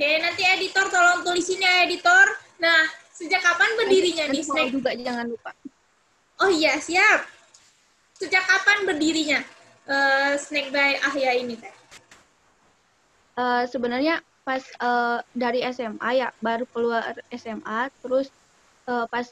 Oke, 0.00 0.16
nanti 0.16 0.40
editor 0.48 0.88
tolong 0.88 1.20
tulisin 1.20 1.60
ya 1.60 1.84
editor. 1.84 2.24
Nah, 2.56 2.88
sejak 3.12 3.44
kapan 3.44 3.68
berdirinya 3.76 4.32
nih 4.32 4.40
Snack? 4.40 4.72
juga 4.72 4.96
jangan 4.96 5.28
lupa. 5.28 5.52
Oh 6.40 6.48
iya, 6.48 6.80
siap. 6.80 7.28
Sejak 8.16 8.48
kapan 8.48 8.88
berdirinya 8.88 9.44
uh, 9.84 10.40
Snack 10.40 10.72
by 10.72 10.96
Ahya 11.04 11.36
ini 11.36 11.60
teh? 11.60 11.68
uh, 13.40 13.64
sebenarnya 13.68 14.20
pas 14.44 14.64
uh, 14.80 15.20
dari 15.36 15.64
SMA 15.72 16.10
ya 16.16 16.28
baru 16.40 16.64
keluar 16.72 17.16
SMA 17.32 17.92
terus 18.00 18.32
uh, 18.88 19.04
pas 19.08 19.28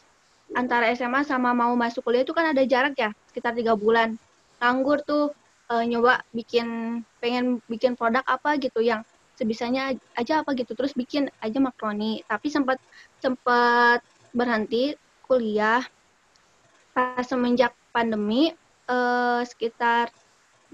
antara 0.52 0.92
SMA 0.92 1.24
sama 1.24 1.52
mau 1.56 1.72
masuk 1.76 2.04
kuliah 2.04 2.24
itu 2.24 2.32
kan 2.36 2.52
ada 2.52 2.62
jarak 2.64 2.96
ya 2.96 3.10
sekitar 3.32 3.56
tiga 3.56 3.72
bulan 3.76 4.16
nganggur 4.60 5.00
tuh 5.04 5.32
uh, 5.72 5.84
nyoba 5.84 6.24
bikin 6.32 7.00
pengen 7.20 7.60
bikin 7.68 7.96
produk 7.96 8.24
apa 8.28 8.56
gitu 8.60 8.84
yang 8.84 9.00
sebisanya 9.38 9.94
aja 10.18 10.42
apa 10.42 10.58
gitu. 10.58 10.74
Terus 10.74 10.98
bikin 10.98 11.30
aja 11.38 11.58
makroni. 11.62 12.26
Tapi 12.26 12.50
sempat 12.50 12.82
sempat 13.22 14.02
berhenti 14.34 14.98
kuliah. 15.22 15.86
Pas 16.90 17.22
semenjak 17.22 17.70
pandemi 17.94 18.50
uh, 18.90 19.46
sekitar 19.46 20.10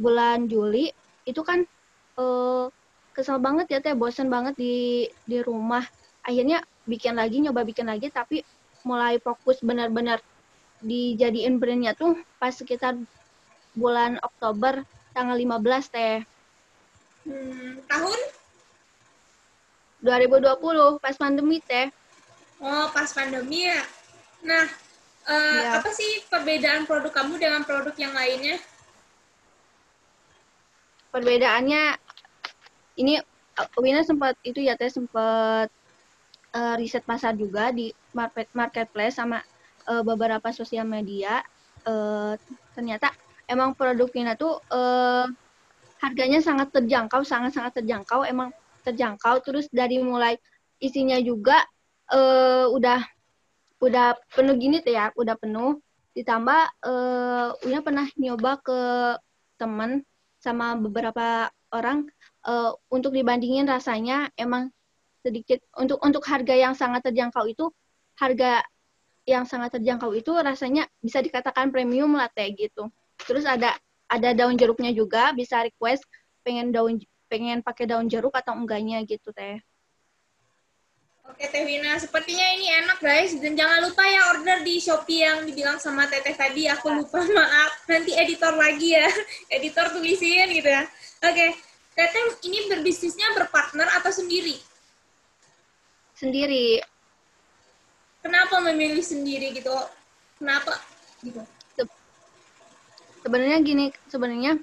bulan 0.01 0.49
Juli 0.49 0.89
itu 1.29 1.45
kan 1.45 1.69
uh, 2.17 2.73
kesel 3.13 3.37
banget 3.45 3.69
ya 3.69 3.79
teh. 3.85 3.93
Bosen 3.93 4.33
banget 4.33 4.57
di 4.57 5.07
di 5.29 5.45
rumah. 5.45 5.85
Akhirnya 6.25 6.65
bikin 6.89 7.21
lagi 7.21 7.45
nyoba 7.45 7.69
bikin 7.69 7.93
lagi 7.93 8.09
tapi 8.09 8.41
mulai 8.85 9.21
fokus 9.21 9.61
benar-benar 9.65 10.21
dijadiin 10.85 11.57
brandnya 11.57 11.97
tuh 11.97 12.21
pas 12.37 12.53
sekitar 12.53 12.97
bulan 13.73 14.21
Oktober 14.21 14.85
tanggal 15.17 15.37
15 15.37 15.95
teh. 15.95 16.17
Hmm, 17.25 17.81
tahun 17.89 18.21
2020 20.05 21.01
pas 21.01 21.17
pandemi 21.17 21.65
teh. 21.65 21.89
Oh 22.61 22.93
pas 22.93 23.09
pandemi 23.09 23.65
ya? 23.65 23.81
Nah 24.45 24.69
uh, 25.25 25.61
ya. 25.65 25.81
apa 25.81 25.89
sih 25.97 26.21
perbedaan 26.29 26.85
produk 26.85 27.09
kamu 27.09 27.41
dengan 27.41 27.65
produk 27.65 27.97
yang 27.97 28.13
lainnya? 28.13 28.61
Perbedaannya 31.09 31.97
ini 33.01 33.17
uh, 33.57 33.81
Wina 33.81 34.05
sempat 34.05 34.37
itu 34.45 34.61
ya 34.61 34.77
teh 34.77 34.93
sempat 34.93 35.73
uh, 36.53 36.75
riset 36.77 37.03
pasar 37.09 37.33
juga 37.41 37.73
di 37.73 37.89
market 38.13 38.53
marketplace 38.53 39.17
sama 39.17 39.41
uh, 39.89 40.05
beberapa 40.05 40.53
sosial 40.53 40.85
media. 40.85 41.41
Uh, 41.85 42.37
ternyata 42.77 43.09
emang 43.49 43.73
produk 43.73 44.13
Wina 44.13 44.37
tuh 44.37 44.61
uh, 44.69 45.25
harganya 46.05 46.45
sangat 46.45 46.69
terjangkau 46.77 47.25
sangat 47.25 47.57
sangat 47.57 47.81
terjangkau. 47.81 48.29
Emang 48.29 48.53
terjangkau 48.85 49.41
terus 49.41 49.67
dari 49.73 49.99
mulai 49.99 50.37
isinya 50.79 51.17
juga 51.19 51.65
uh, 52.13 52.69
udah 52.69 53.01
udah 53.81 54.17
penuh 54.33 54.57
gini 54.57 54.81
tuh 54.85 54.95
ya 54.95 55.11
udah 55.17 55.37
penuh 55.41 55.81
ditambah 56.15 56.63
uh, 56.87 57.49
Wina 57.67 57.83
pernah 57.83 58.07
nyoba 58.15 58.63
ke 58.63 58.81
temen 59.59 60.07
sama 60.39 60.79
beberapa 60.79 61.51
orang 61.75 62.07
uh, 62.47 62.77
untuk 62.93 63.17
dibandingin 63.17 63.67
rasanya 63.67 64.31
emang 64.39 64.71
sedikit 65.25 65.59
untuk 65.75 65.99
untuk 66.05 66.23
harga 66.29 66.55
yang 66.55 66.77
sangat 66.77 67.03
terjangkau 67.09 67.49
itu 67.49 67.73
harga 68.21 68.63
yang 69.25 69.49
sangat 69.49 69.81
terjangkau 69.81 70.13
itu 70.13 70.31
rasanya 70.37 70.85
bisa 71.01 71.25
dikatakan 71.25 71.73
premium 71.73 72.13
lah 72.13 72.29
teh 72.29 72.53
gitu. 72.53 72.93
Terus 73.25 73.49
ada 73.49 73.73
ada 74.07 74.37
daun 74.37 74.55
jeruknya 74.55 74.93
juga 74.93 75.33
bisa 75.33 75.65
request 75.65 76.05
pengen 76.45 76.71
daun 76.71 77.01
pengen 77.35 77.67
pakai 77.67 77.91
daun 77.91 78.07
jeruk 78.07 78.31
atau 78.31 78.55
enggaknya 78.55 79.03
gitu 79.03 79.35
teh. 79.35 79.59
Oke 81.27 81.51
Teh 81.51 81.67
Wina, 81.67 81.99
sepertinya 81.99 82.47
ini 82.55 82.71
enak 82.71 83.03
guys 83.03 83.35
dan 83.43 83.59
jangan 83.59 83.91
lupa 83.91 84.07
ya 84.07 84.31
order 84.31 84.63
di 84.63 84.79
Shopee 84.79 85.27
yang 85.27 85.43
dibilang 85.43 85.83
sama 85.83 86.07
Teteh 86.07 86.37
tadi 86.39 86.71
aku 86.71 86.95
lupa 86.95 87.27
maaf 87.43 87.83
nanti 87.91 88.15
editor 88.15 88.55
lagi 88.55 88.95
ya 88.95 89.11
editor 89.59 89.91
tulisin 89.91 90.47
gitu 90.55 90.71
ya. 90.71 90.87
Oke, 91.27 91.59
Teteh 91.99 92.23
ini 92.47 92.71
berbisnisnya 92.71 93.35
berpartner 93.35 93.91
atau 93.99 94.15
sendiri? 94.15 94.63
Sendiri. 96.15 96.79
Kenapa 98.23 98.63
memilih 98.63 99.03
sendiri 99.03 99.51
gitu? 99.59 99.75
Kenapa 100.39 100.79
gitu? 101.27 101.43
Sebenarnya 103.25 103.59
gini, 103.65 103.89
sebenarnya 104.13 104.61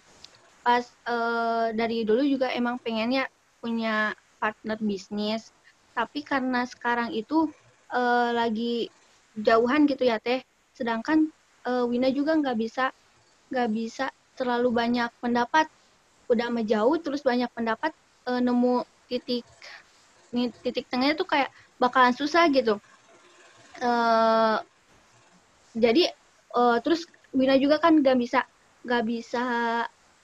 pas 0.62 0.86
uh, 1.10 1.74
dari 1.74 2.06
dulu 2.06 2.22
juga 2.26 2.54
emang 2.54 2.78
pengennya 2.82 3.26
punya 3.62 4.14
partner 4.42 4.78
bisnis, 4.82 5.54
tapi 5.94 6.22
karena 6.26 6.66
sekarang 6.66 7.14
itu 7.14 7.50
uh, 7.94 8.30
lagi 8.34 8.90
jauhan 9.38 9.86
gitu 9.86 10.06
ya 10.06 10.18
teh, 10.18 10.42
sedangkan 10.74 11.30
uh, 11.66 11.86
Wina 11.86 12.10
juga 12.10 12.38
nggak 12.38 12.58
bisa 12.58 12.90
nggak 13.52 13.70
bisa 13.70 14.06
terlalu 14.40 14.74
banyak 14.74 15.10
pendapat. 15.22 15.68
Udah 16.32 16.48
menjauh 16.48 16.96
terus 17.04 17.22
banyak 17.22 17.52
pendapat 17.52 17.92
e, 18.24 18.32
nemu 18.40 18.88
titik 19.12 19.44
nih 20.32 20.48
titik 20.64 20.88
tengahnya 20.88 21.20
tuh 21.20 21.28
kayak 21.28 21.52
bakalan 21.76 22.16
susah 22.16 22.48
gitu. 22.56 22.80
E, 23.84 23.92
jadi 25.76 26.16
e, 26.56 26.62
terus 26.82 27.04
Wina 27.36 27.60
juga 27.60 27.84
kan 27.84 28.00
gak 28.00 28.16
bisa 28.16 28.48
gak 28.88 29.04
bisa 29.04 29.44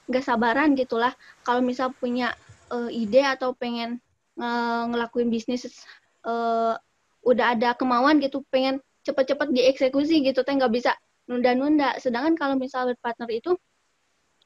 gak 0.08 0.26
sabaran 0.26 0.74
gitulah. 0.74 1.12
Kalau 1.44 1.60
misal 1.60 1.92
punya 1.92 2.34
e, 2.72 2.92
ide 2.96 3.24
atau 3.24 3.52
pengen 3.54 4.00
e, 4.40 4.48
ngelakuin 4.88 5.28
bisnis 5.28 5.68
e, 6.24 6.34
udah 7.28 7.46
ada 7.54 7.76
kemauan 7.76 8.24
gitu 8.24 8.40
pengen 8.48 8.80
cepet-cepet 9.04 9.48
dieksekusi 9.52 10.24
gitu 10.24 10.44
teh 10.44 10.56
nggak 10.56 10.72
bisa 10.72 10.92
nunda-nunda. 11.28 11.96
Sedangkan 12.00 12.36
kalau 12.36 12.56
misal 12.56 12.92
partner 13.00 13.28
itu 13.32 13.56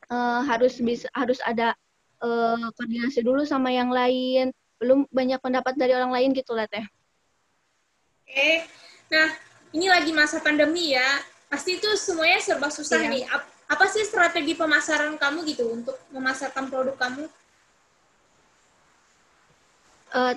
uh, 0.10 0.42
harus 0.46 0.78
bisa 0.82 1.10
harus 1.14 1.38
ada 1.42 1.78
uh, 2.22 2.70
koordinasi 2.78 3.22
dulu 3.22 3.46
sama 3.46 3.70
yang 3.74 3.90
lain. 3.90 4.54
Belum 4.82 5.06
banyak 5.14 5.38
pendapat 5.42 5.78
dari 5.78 5.94
orang 5.94 6.14
lain 6.14 6.30
gitu 6.34 6.58
lah 6.58 6.66
teh. 6.70 6.86
Oke. 8.26 8.66
Nah 9.14 9.30
ini 9.74 9.90
lagi 9.90 10.14
masa 10.14 10.42
pandemi 10.42 10.94
ya. 10.94 11.22
Pasti 11.50 11.78
itu 11.78 11.90
semuanya 12.00 12.40
serba 12.42 12.70
susah 12.74 13.02
iya. 13.06 13.12
nih 13.12 13.24
apa 13.72 13.88
sih 13.88 14.04
strategi 14.04 14.52
pemasaran 14.60 15.16
kamu 15.16 15.48
gitu 15.48 15.72
untuk 15.72 15.96
memasarkan 16.12 16.68
produk 16.68 16.96
kamu 17.00 17.24
uh, 20.12 20.36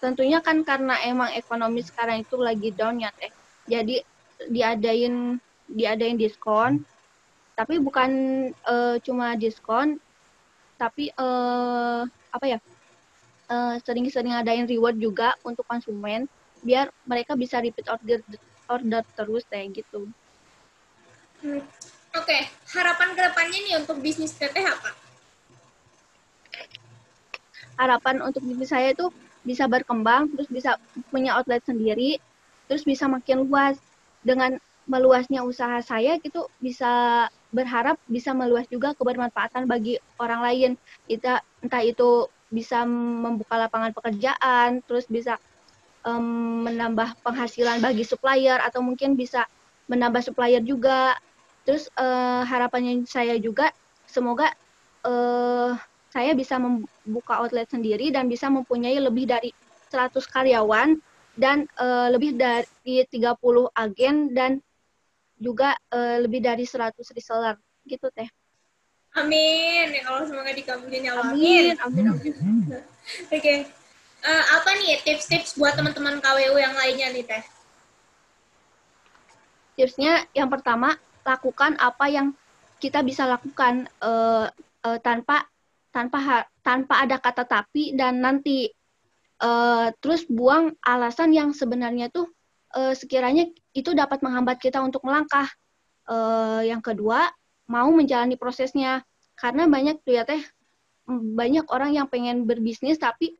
tentunya 0.00 0.40
kan 0.40 0.64
karena 0.64 0.96
emang 1.04 1.28
ekonomi 1.36 1.84
sekarang 1.84 2.24
itu 2.24 2.40
lagi 2.40 2.72
down 2.72 3.04
ya 3.04 3.12
teh 3.20 3.28
jadi 3.68 4.00
diadain 4.48 5.36
diadain 5.68 6.16
diskon 6.16 6.80
tapi 7.52 7.76
bukan 7.76 8.10
uh, 8.64 8.96
cuma 9.04 9.36
diskon 9.36 10.00
tapi 10.80 11.12
uh, 11.20 12.08
apa 12.32 12.46
ya 12.48 12.58
sering-sering 13.84 14.32
uh, 14.32 14.40
adain 14.40 14.64
reward 14.64 14.96
juga 14.96 15.36
untuk 15.44 15.68
konsumen 15.68 16.24
biar 16.64 16.88
mereka 17.04 17.36
bisa 17.36 17.60
repeat 17.60 17.84
order 17.92 18.24
order 18.70 19.02
terus 19.18 19.42
kayak 19.50 19.82
gitu. 19.82 20.06
Hmm. 21.42 21.64
Oke, 22.10 22.26
okay. 22.26 22.42
harapan 22.74 23.14
ke 23.14 23.20
depannya 23.22 23.58
nih 23.70 23.74
untuk 23.78 24.02
bisnis 24.02 24.34
teteh 24.34 24.66
apa? 24.66 24.90
Harapan 27.78 28.18
untuk 28.26 28.42
bisnis 28.42 28.74
saya 28.74 28.90
itu 28.90 29.14
bisa 29.46 29.70
berkembang, 29.70 30.26
terus 30.34 30.50
bisa 30.50 30.74
punya 31.14 31.38
outlet 31.38 31.62
sendiri, 31.62 32.18
terus 32.66 32.82
bisa 32.82 33.06
makin 33.06 33.46
luas. 33.46 33.78
Dengan 34.20 34.58
meluasnya 34.90 35.46
usaha 35.46 35.78
saya 35.80 36.18
gitu 36.18 36.50
bisa 36.58 37.24
berharap 37.54 37.94
bisa 38.10 38.34
meluas 38.34 38.66
juga 38.66 38.90
kebermanfaatan 38.98 39.70
bagi 39.70 39.96
orang 40.18 40.40
lain. 40.42 40.70
Kita 41.06 41.40
entah 41.62 41.82
itu 41.86 42.26
bisa 42.50 42.82
membuka 42.90 43.54
lapangan 43.54 43.94
pekerjaan, 43.94 44.82
terus 44.82 45.06
bisa 45.06 45.38
um, 46.02 46.66
menambah 46.66 47.22
penghasilan 47.22 47.78
bagi 47.78 48.02
supplier 48.02 48.58
atau 48.58 48.82
mungkin 48.82 49.14
bisa 49.14 49.46
menambah 49.86 50.26
supplier 50.26 50.62
juga. 50.62 51.14
Terus 51.64 51.88
uh, 51.96 52.42
harapannya 52.44 53.04
saya 53.04 53.36
juga 53.36 53.70
semoga 54.08 54.50
uh, 55.04 55.76
saya 56.10 56.34
bisa 56.34 56.58
membuka 56.58 57.38
outlet 57.38 57.70
sendiri 57.70 58.10
dan 58.10 58.26
bisa 58.26 58.50
mempunyai 58.50 58.98
lebih 58.98 59.30
dari 59.30 59.54
100 59.92 60.18
karyawan 60.26 60.98
dan 61.38 61.70
uh, 61.78 62.10
lebih 62.10 62.34
dari 62.34 63.06
30 63.06 63.38
agen 63.72 64.34
dan 64.34 64.58
juga 65.40 65.78
uh, 65.94 66.18
lebih 66.20 66.42
dari 66.42 66.66
100 66.66 66.98
reseller 67.14 67.56
gitu 67.86 68.10
teh. 68.12 68.28
Amin. 69.16 69.90
Ya 69.90 70.06
Allah 70.06 70.26
semoga 70.26 70.52
dikabulin 70.54 71.02
ya 71.02 71.12
Allah. 71.18 71.34
Amin. 71.34 71.74
Amin. 71.82 72.04
Amin. 72.14 72.32
Oke. 72.36 73.38
Okay. 73.40 73.58
Uh, 74.20 74.44
apa 74.60 74.70
nih 74.84 75.00
tips-tips 75.00 75.56
buat 75.56 75.72
teman-teman 75.80 76.20
KWU 76.20 76.60
yang 76.60 76.76
lainnya 76.76 77.08
nih 77.08 77.24
teh? 77.24 77.42
Tipsnya 79.80 80.28
yang 80.36 80.52
pertama 80.52 81.00
lakukan 81.26 81.76
apa 81.78 82.06
yang 82.08 82.32
kita 82.80 83.04
bisa 83.04 83.28
lakukan 83.28 83.86
uh, 84.00 84.48
uh, 84.84 84.98
tanpa 85.04 85.44
tanpa 85.92 86.48
tanpa 86.64 86.94
ada 87.02 87.20
kata 87.20 87.44
tapi 87.44 87.92
dan 87.92 88.22
nanti 88.24 88.70
uh, 89.42 89.90
terus 89.98 90.24
buang 90.28 90.76
alasan 90.84 91.34
yang 91.34 91.50
sebenarnya 91.50 92.08
tuh 92.08 92.30
uh, 92.76 92.94
sekiranya 92.94 93.48
itu 93.74 93.90
dapat 93.96 94.22
menghambat 94.22 94.60
kita 94.60 94.78
untuk 94.80 95.02
melangkah. 95.02 95.48
Uh, 96.10 96.62
yang 96.66 96.82
kedua, 96.82 97.30
mau 97.70 97.88
menjalani 97.90 98.34
prosesnya. 98.34 99.02
Karena 99.38 99.64
banyak 99.64 100.04
tuh 100.04 100.20
ya 100.20 100.28
teh 100.28 100.42
banyak 101.10 101.66
orang 101.72 101.96
yang 101.96 102.06
pengen 102.06 102.46
berbisnis 102.46 103.00
tapi 103.00 103.34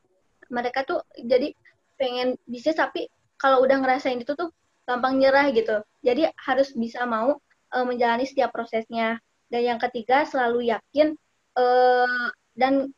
mereka 0.50 0.82
tuh 0.82 1.04
jadi 1.14 1.54
pengen 2.00 2.34
bisnis 2.48 2.74
tapi 2.74 3.06
kalau 3.38 3.62
udah 3.62 3.78
ngerasain 3.78 4.18
itu 4.18 4.32
tuh 4.32 4.50
gampang 4.88 5.20
nyerah 5.20 5.52
gitu. 5.52 5.84
Jadi 6.00 6.26
harus 6.40 6.72
bisa 6.72 7.04
mau 7.04 7.38
uh, 7.74 7.85
menjalani 7.87 8.26
setiap 8.26 8.50
prosesnya. 8.54 9.18
Dan 9.50 9.66
yang 9.66 9.78
ketiga 9.83 10.22
selalu 10.26 10.70
yakin 10.70 11.18
uh, 11.59 12.30
dan 12.54 12.94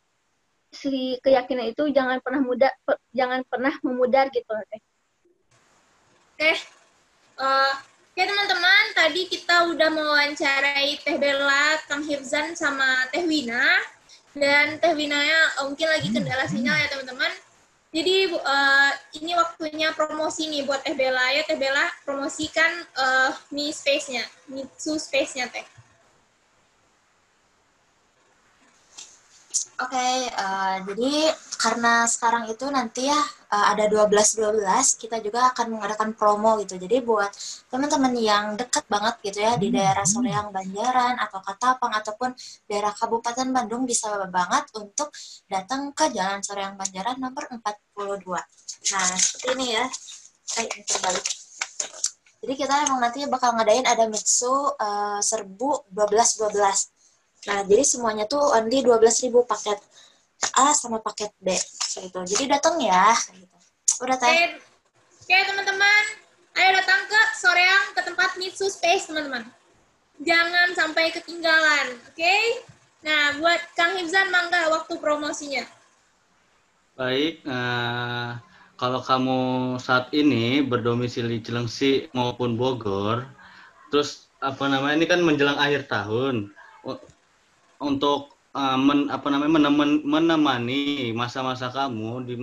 si 0.73 1.17
keyakinan 1.21 1.73
itu 1.73 1.89
jangan 1.93 2.21
pernah 2.21 2.41
mudah 2.41 2.73
jangan 3.13 3.45
pernah 3.49 3.73
memudar 3.85 4.29
gitu 4.33 4.53
teh. 4.69 4.81
Oke. 6.37 6.53
Uh, 7.41 7.73
Oke 8.13 8.29
teman-teman, 8.29 8.85
tadi 8.93 9.25
kita 9.25 9.73
udah 9.73 9.89
mewawancarai 9.89 11.01
Teh 11.01 11.17
Bella, 11.17 11.81
Kang 11.89 12.05
Hirzan, 12.05 12.53
sama 12.53 13.09
Teh 13.09 13.25
Wina. 13.25 13.81
Dan 14.37 14.77
Teh 14.85 14.93
Winanya 14.93 15.65
mungkin 15.65 15.89
lagi 15.89 16.13
kendala 16.13 16.45
sinyal 16.45 16.77
ya 16.77 16.93
teman-teman. 16.93 17.33
Jadi 17.93 18.33
uh, 18.33 18.93
ini 19.21 19.37
waktunya 19.37 19.93
promosi 19.93 20.49
nih 20.49 20.65
buat 20.65 20.81
Teh 20.81 20.97
Bella 20.97 21.29
ya. 21.37 21.45
Teh 21.45 21.61
Bella 21.61 21.93
promosikan 22.09 22.73
uh, 22.97 23.37
Mi 23.53 23.69
Space-nya, 23.69 24.25
Mitsu 24.49 24.97
Space-nya 24.97 25.53
Teh. 25.53 25.82
Oke, 29.83 29.99
okay, 29.99 30.31
uh, 30.31 30.79
eh, 30.79 30.95
jadi 30.95 31.13
karena 31.59 32.07
sekarang 32.07 32.47
itu 32.47 32.71
nanti 32.71 33.11
ya 33.11 33.19
uh, 33.51 33.67
ada 33.75 33.91
12-12, 33.91 34.63
kita 34.95 35.19
juga 35.19 35.51
akan 35.51 35.75
mengadakan 35.75 36.15
promo 36.15 36.55
gitu. 36.63 36.79
Jadi 36.79 37.03
buat 37.03 37.27
teman-teman 37.67 38.15
yang 38.15 38.55
dekat 38.55 38.87
banget 38.87 39.19
gitu 39.27 39.43
ya 39.43 39.59
di 39.59 39.75
daerah 39.75 40.07
Soreang 40.07 40.55
Banjaran 40.55 41.19
atau 41.19 41.43
Katapang 41.43 41.99
ataupun 41.99 42.31
daerah 42.71 42.95
Kabupaten 42.95 43.51
Bandung 43.51 43.83
bisa 43.83 44.07
banget 44.31 44.71
untuk 44.79 45.11
datang 45.51 45.91
ke 45.91 46.15
Jalan 46.15 46.47
Soreang 46.47 46.79
Banjaran 46.79 47.19
nomor 47.19 47.51
42. 47.51 48.23
Nah, 48.95 49.11
seperti 49.19 49.51
ini 49.59 49.67
ya. 49.83 49.85
Eh, 50.63 50.67
terbalik. 50.87 51.27
Jadi 52.39 52.55
kita 52.55 52.87
emang 52.87 53.03
nanti 53.03 53.27
bakal 53.27 53.59
ngadain 53.59 53.83
ada 53.91 54.07
Mitsu 54.07 54.47
uh, 54.79 55.19
serbu 55.19 55.91
12-12 55.91 57.02
Nah, 57.43 57.67
jadi 57.67 57.83
semuanya 57.83 58.25
tuh 58.31 58.39
only 58.55 58.87
12.000 58.87 59.35
paket 59.43 59.79
A 60.59 60.75
sama 60.75 61.03
paket 61.03 61.31
B 61.43 61.55
gitu. 61.99 62.19
Jadi 62.23 62.45
datang 62.51 62.79
ya 62.79 63.15
gitu. 63.35 63.57
Udah 64.03 64.19
teh. 64.19 64.59
Oke, 65.23 65.39
teman-teman. 65.47 66.05
Ayo 66.53 66.71
datang 66.77 67.09
ke 67.09 67.21
Soreang 67.39 67.97
ke 67.97 68.01
tempat 68.05 68.37
Mitsu 68.37 68.69
Space, 68.69 69.09
teman-teman. 69.09 69.47
Jangan 70.23 70.77
sampai 70.77 71.11
ketinggalan, 71.11 71.99
oke? 72.07 72.15
Okay? 72.15 72.63
Nah, 73.03 73.35
buat 73.43 73.59
Kang 73.75 73.99
Hibzan 73.99 74.31
mangga 74.31 74.71
waktu 74.71 74.95
promosinya. 75.03 75.67
Baik, 76.95 77.43
uh, 77.49 78.39
kalau 78.79 79.01
kamu 79.03 79.41
saat 79.83 80.13
ini 80.15 80.63
berdomisili 80.63 81.43
Cilengsi 81.43 82.07
maupun 82.15 82.55
Bogor, 82.55 83.27
terus 83.91 84.31
apa 84.39 84.71
namanya 84.71 85.03
ini 85.03 85.07
kan 85.09 85.25
menjelang 85.25 85.59
akhir 85.59 85.91
tahun 85.91 86.53
untuk 87.83 88.39
uh, 88.55 88.79
men, 88.79 89.11
apa 89.11 89.27
namanya 89.29 89.53
menemen, 89.59 89.91
menemani 90.07 91.11
masa-masa 91.13 91.69
kamu 91.69 92.11
di 92.25 92.35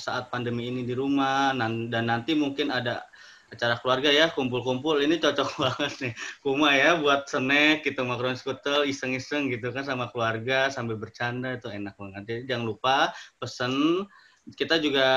saat 0.00 0.32
pandemi 0.32 0.72
ini 0.72 0.82
di 0.82 0.96
rumah 0.96 1.52
dan, 1.54 1.92
dan 1.92 2.08
nanti 2.08 2.32
mungkin 2.32 2.72
ada 2.72 3.04
acara 3.46 3.78
keluarga 3.78 4.10
ya 4.10 4.26
kumpul-kumpul. 4.34 4.98
Ini 4.98 5.22
cocok 5.22 5.50
banget 5.62 5.92
nih 6.02 6.14
kuma 6.42 6.74
ya 6.74 6.98
buat 6.98 7.30
snack 7.30 7.86
gitu 7.86 8.02
makron 8.02 8.34
skutel 8.34 8.88
iseng-iseng 8.88 9.52
gitu 9.54 9.70
kan 9.70 9.86
sama 9.86 10.10
keluarga 10.10 10.72
sambil 10.72 10.98
bercanda 10.98 11.54
itu 11.54 11.70
enak 11.70 11.94
banget. 11.94 12.22
Jadi 12.26 12.40
jangan 12.50 12.64
lupa 12.66 12.96
pesen. 13.38 14.04
Kita 14.46 14.78
juga 14.78 15.08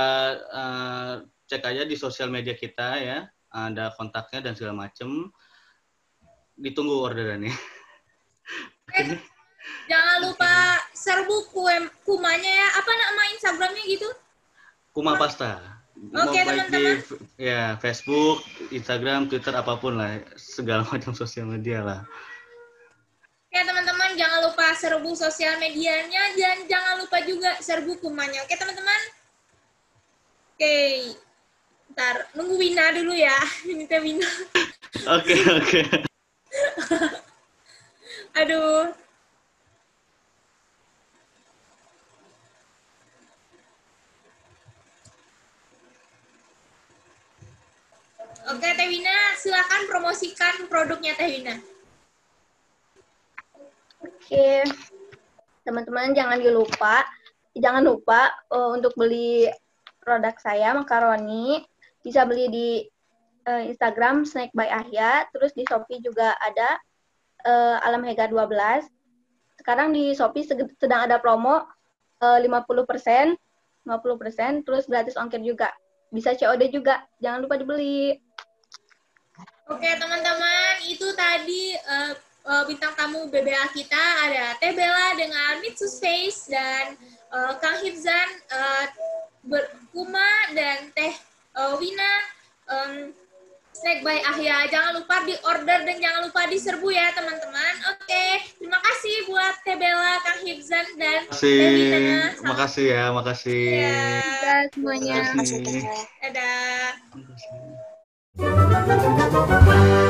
uh, 0.49 1.13
cek 1.45 1.61
aja 1.61 1.85
di 1.85 1.93
sosial 1.93 2.33
media 2.33 2.57
kita 2.57 2.97
ya 2.97 3.29
ada 3.49 3.93
kontaknya 3.93 4.49
dan 4.49 4.53
segala 4.57 4.89
macem. 4.89 5.29
Ditunggu 6.57 6.97
orderannya. 6.97 7.53
Eh, 8.93 9.21
Jangan 9.89 10.17
lupa 10.24 10.54
serbu 10.93 11.36
kue 11.52 11.76
kumanya 12.06 12.52
ya. 12.52 12.67
Apa 12.80 12.91
nama 12.91 13.22
Instagramnya 13.36 13.84
gitu? 13.86 14.10
Kuma 14.93 15.15
Pasta. 15.19 15.80
Oke 16.00 16.32
okay, 16.32 16.43
teman-teman. 16.48 16.95
Ya 17.36 17.76
Facebook, 17.84 18.39
Instagram, 18.72 19.28
Twitter 19.28 19.52
apa 19.52 19.76
pun 19.76 20.00
lah, 20.00 20.24
segala 20.39 20.88
macam 20.91 21.12
sosial 21.12 21.43
media 21.43 21.84
lah. 21.84 22.02
Oke 23.50 23.60
teman-teman, 23.65 24.15
jangan 24.15 24.45
lupa 24.48 24.72
serbu 24.78 25.12
sosial 25.17 25.58
medianya 25.60 26.38
dan 26.38 26.69
jangan 26.69 27.04
lupa 27.04 27.17
juga 27.26 27.52
serbu 27.60 28.00
kumanya. 28.00 28.45
Oke 28.48 28.56
teman-teman. 28.56 29.02
Oke, 30.56 30.76
ntar 31.91 32.32
nunggu 32.38 32.56
Wina 32.56 32.95
dulu 32.95 33.12
ya. 33.12 33.36
Ini 33.72 33.84
teh 33.89 34.00
Wina. 34.00 34.30
Oke 35.19 35.36
oke. 35.36 35.82
Aduh. 38.39 39.09
Oke, 48.49 48.65
Teh 48.65 48.89
Wina, 48.89 49.38
silakan 49.38 49.85
promosikan 49.85 50.65
produknya 50.65 51.13
Teh 51.13 51.29
Wina. 51.38 51.53
Oke, 54.01 54.65
teman-teman 55.62 56.17
jangan 56.17 56.41
lupa, 56.41 57.05
jangan 57.53 57.85
lupa 57.85 58.33
uh, 58.49 58.73
untuk 58.73 58.97
beli 58.97 59.45
produk 60.01 60.33
saya 60.41 60.73
makaroni. 60.73 61.62
Bisa 62.01 62.25
beli 62.25 62.49
di 62.49 62.69
uh, 63.45 63.69
Instagram 63.69 64.25
Snack 64.25 64.49
by 64.57 64.65
Ahya, 64.65 65.29
terus 65.29 65.53
di 65.53 65.62
Shopee 65.69 66.01
juga 66.01 66.33
ada 66.41 66.81
uh, 67.45 67.85
Alam 67.85 68.01
Hega 68.01 68.33
12. 68.33 68.49
Sekarang 69.62 69.93
di 69.93 70.17
Shopee 70.17 70.49
sedang 70.81 71.05
ada 71.05 71.21
promo 71.21 71.69
uh, 72.25 72.39
50%, 72.41 72.49
50%, 73.85 74.65
terus 74.65 74.89
gratis 74.89 75.21
ongkir 75.21 75.45
juga. 75.45 75.69
Bisa 76.09 76.33
COD 76.33 76.73
juga, 76.73 77.05
jangan 77.21 77.45
lupa 77.45 77.62
dibeli. 77.62 78.17
Oke 79.69 79.86
teman-teman, 80.01 80.73
itu 80.89 81.05
tadi 81.13 81.77
uh, 81.77 82.17
uh, 82.49 82.63
bintang 82.65 82.89
tamu 82.97 83.29
BBA 83.29 83.69
kita 83.69 84.03
ada 84.25 84.58
Teh 84.58 84.73
Bella 84.73 85.13
dengan 85.13 85.62
Mitsu 85.62 85.86
Space 85.86 86.49
dan 86.49 86.97
uh, 87.29 87.53
Kang 87.62 87.77
Hibzan, 87.86 88.29
uh, 88.49 88.86
Kuma 89.93 90.32
dan 90.58 90.89
Teh 90.97 91.13
uh, 91.53 91.77
Wina. 91.77 92.13
Um, 92.65 93.13
Snack 93.69 94.03
by 94.03 94.19
Ahya. 94.25 94.67
Jangan 94.67 94.99
lupa 94.99 95.23
di 95.23 95.38
order 95.45 95.88
dan 95.88 95.95
jangan 96.01 96.27
lupa 96.27 96.49
diserbu 96.51 96.89
ya 96.91 97.15
teman-teman. 97.15 97.73
Oke, 97.95 98.27
terima 98.60 98.82
kasih 98.82 99.15
buat 99.29 99.55
Teh 99.63 99.77
Bella, 99.77 100.19
Kang 100.25 100.41
Hibzan 100.43 100.88
dan 100.97 101.29
Teh 101.29 101.69
Wina. 101.77 102.34
Terima 102.36 102.55
kasih 102.58 102.86
ya, 102.89 103.03
makasih. 103.13 103.63
Ya. 103.86 104.67
Semuanya. 104.73 105.32
Dadah. 106.25 106.89
Thank 107.13 107.77
Música 108.39 110.09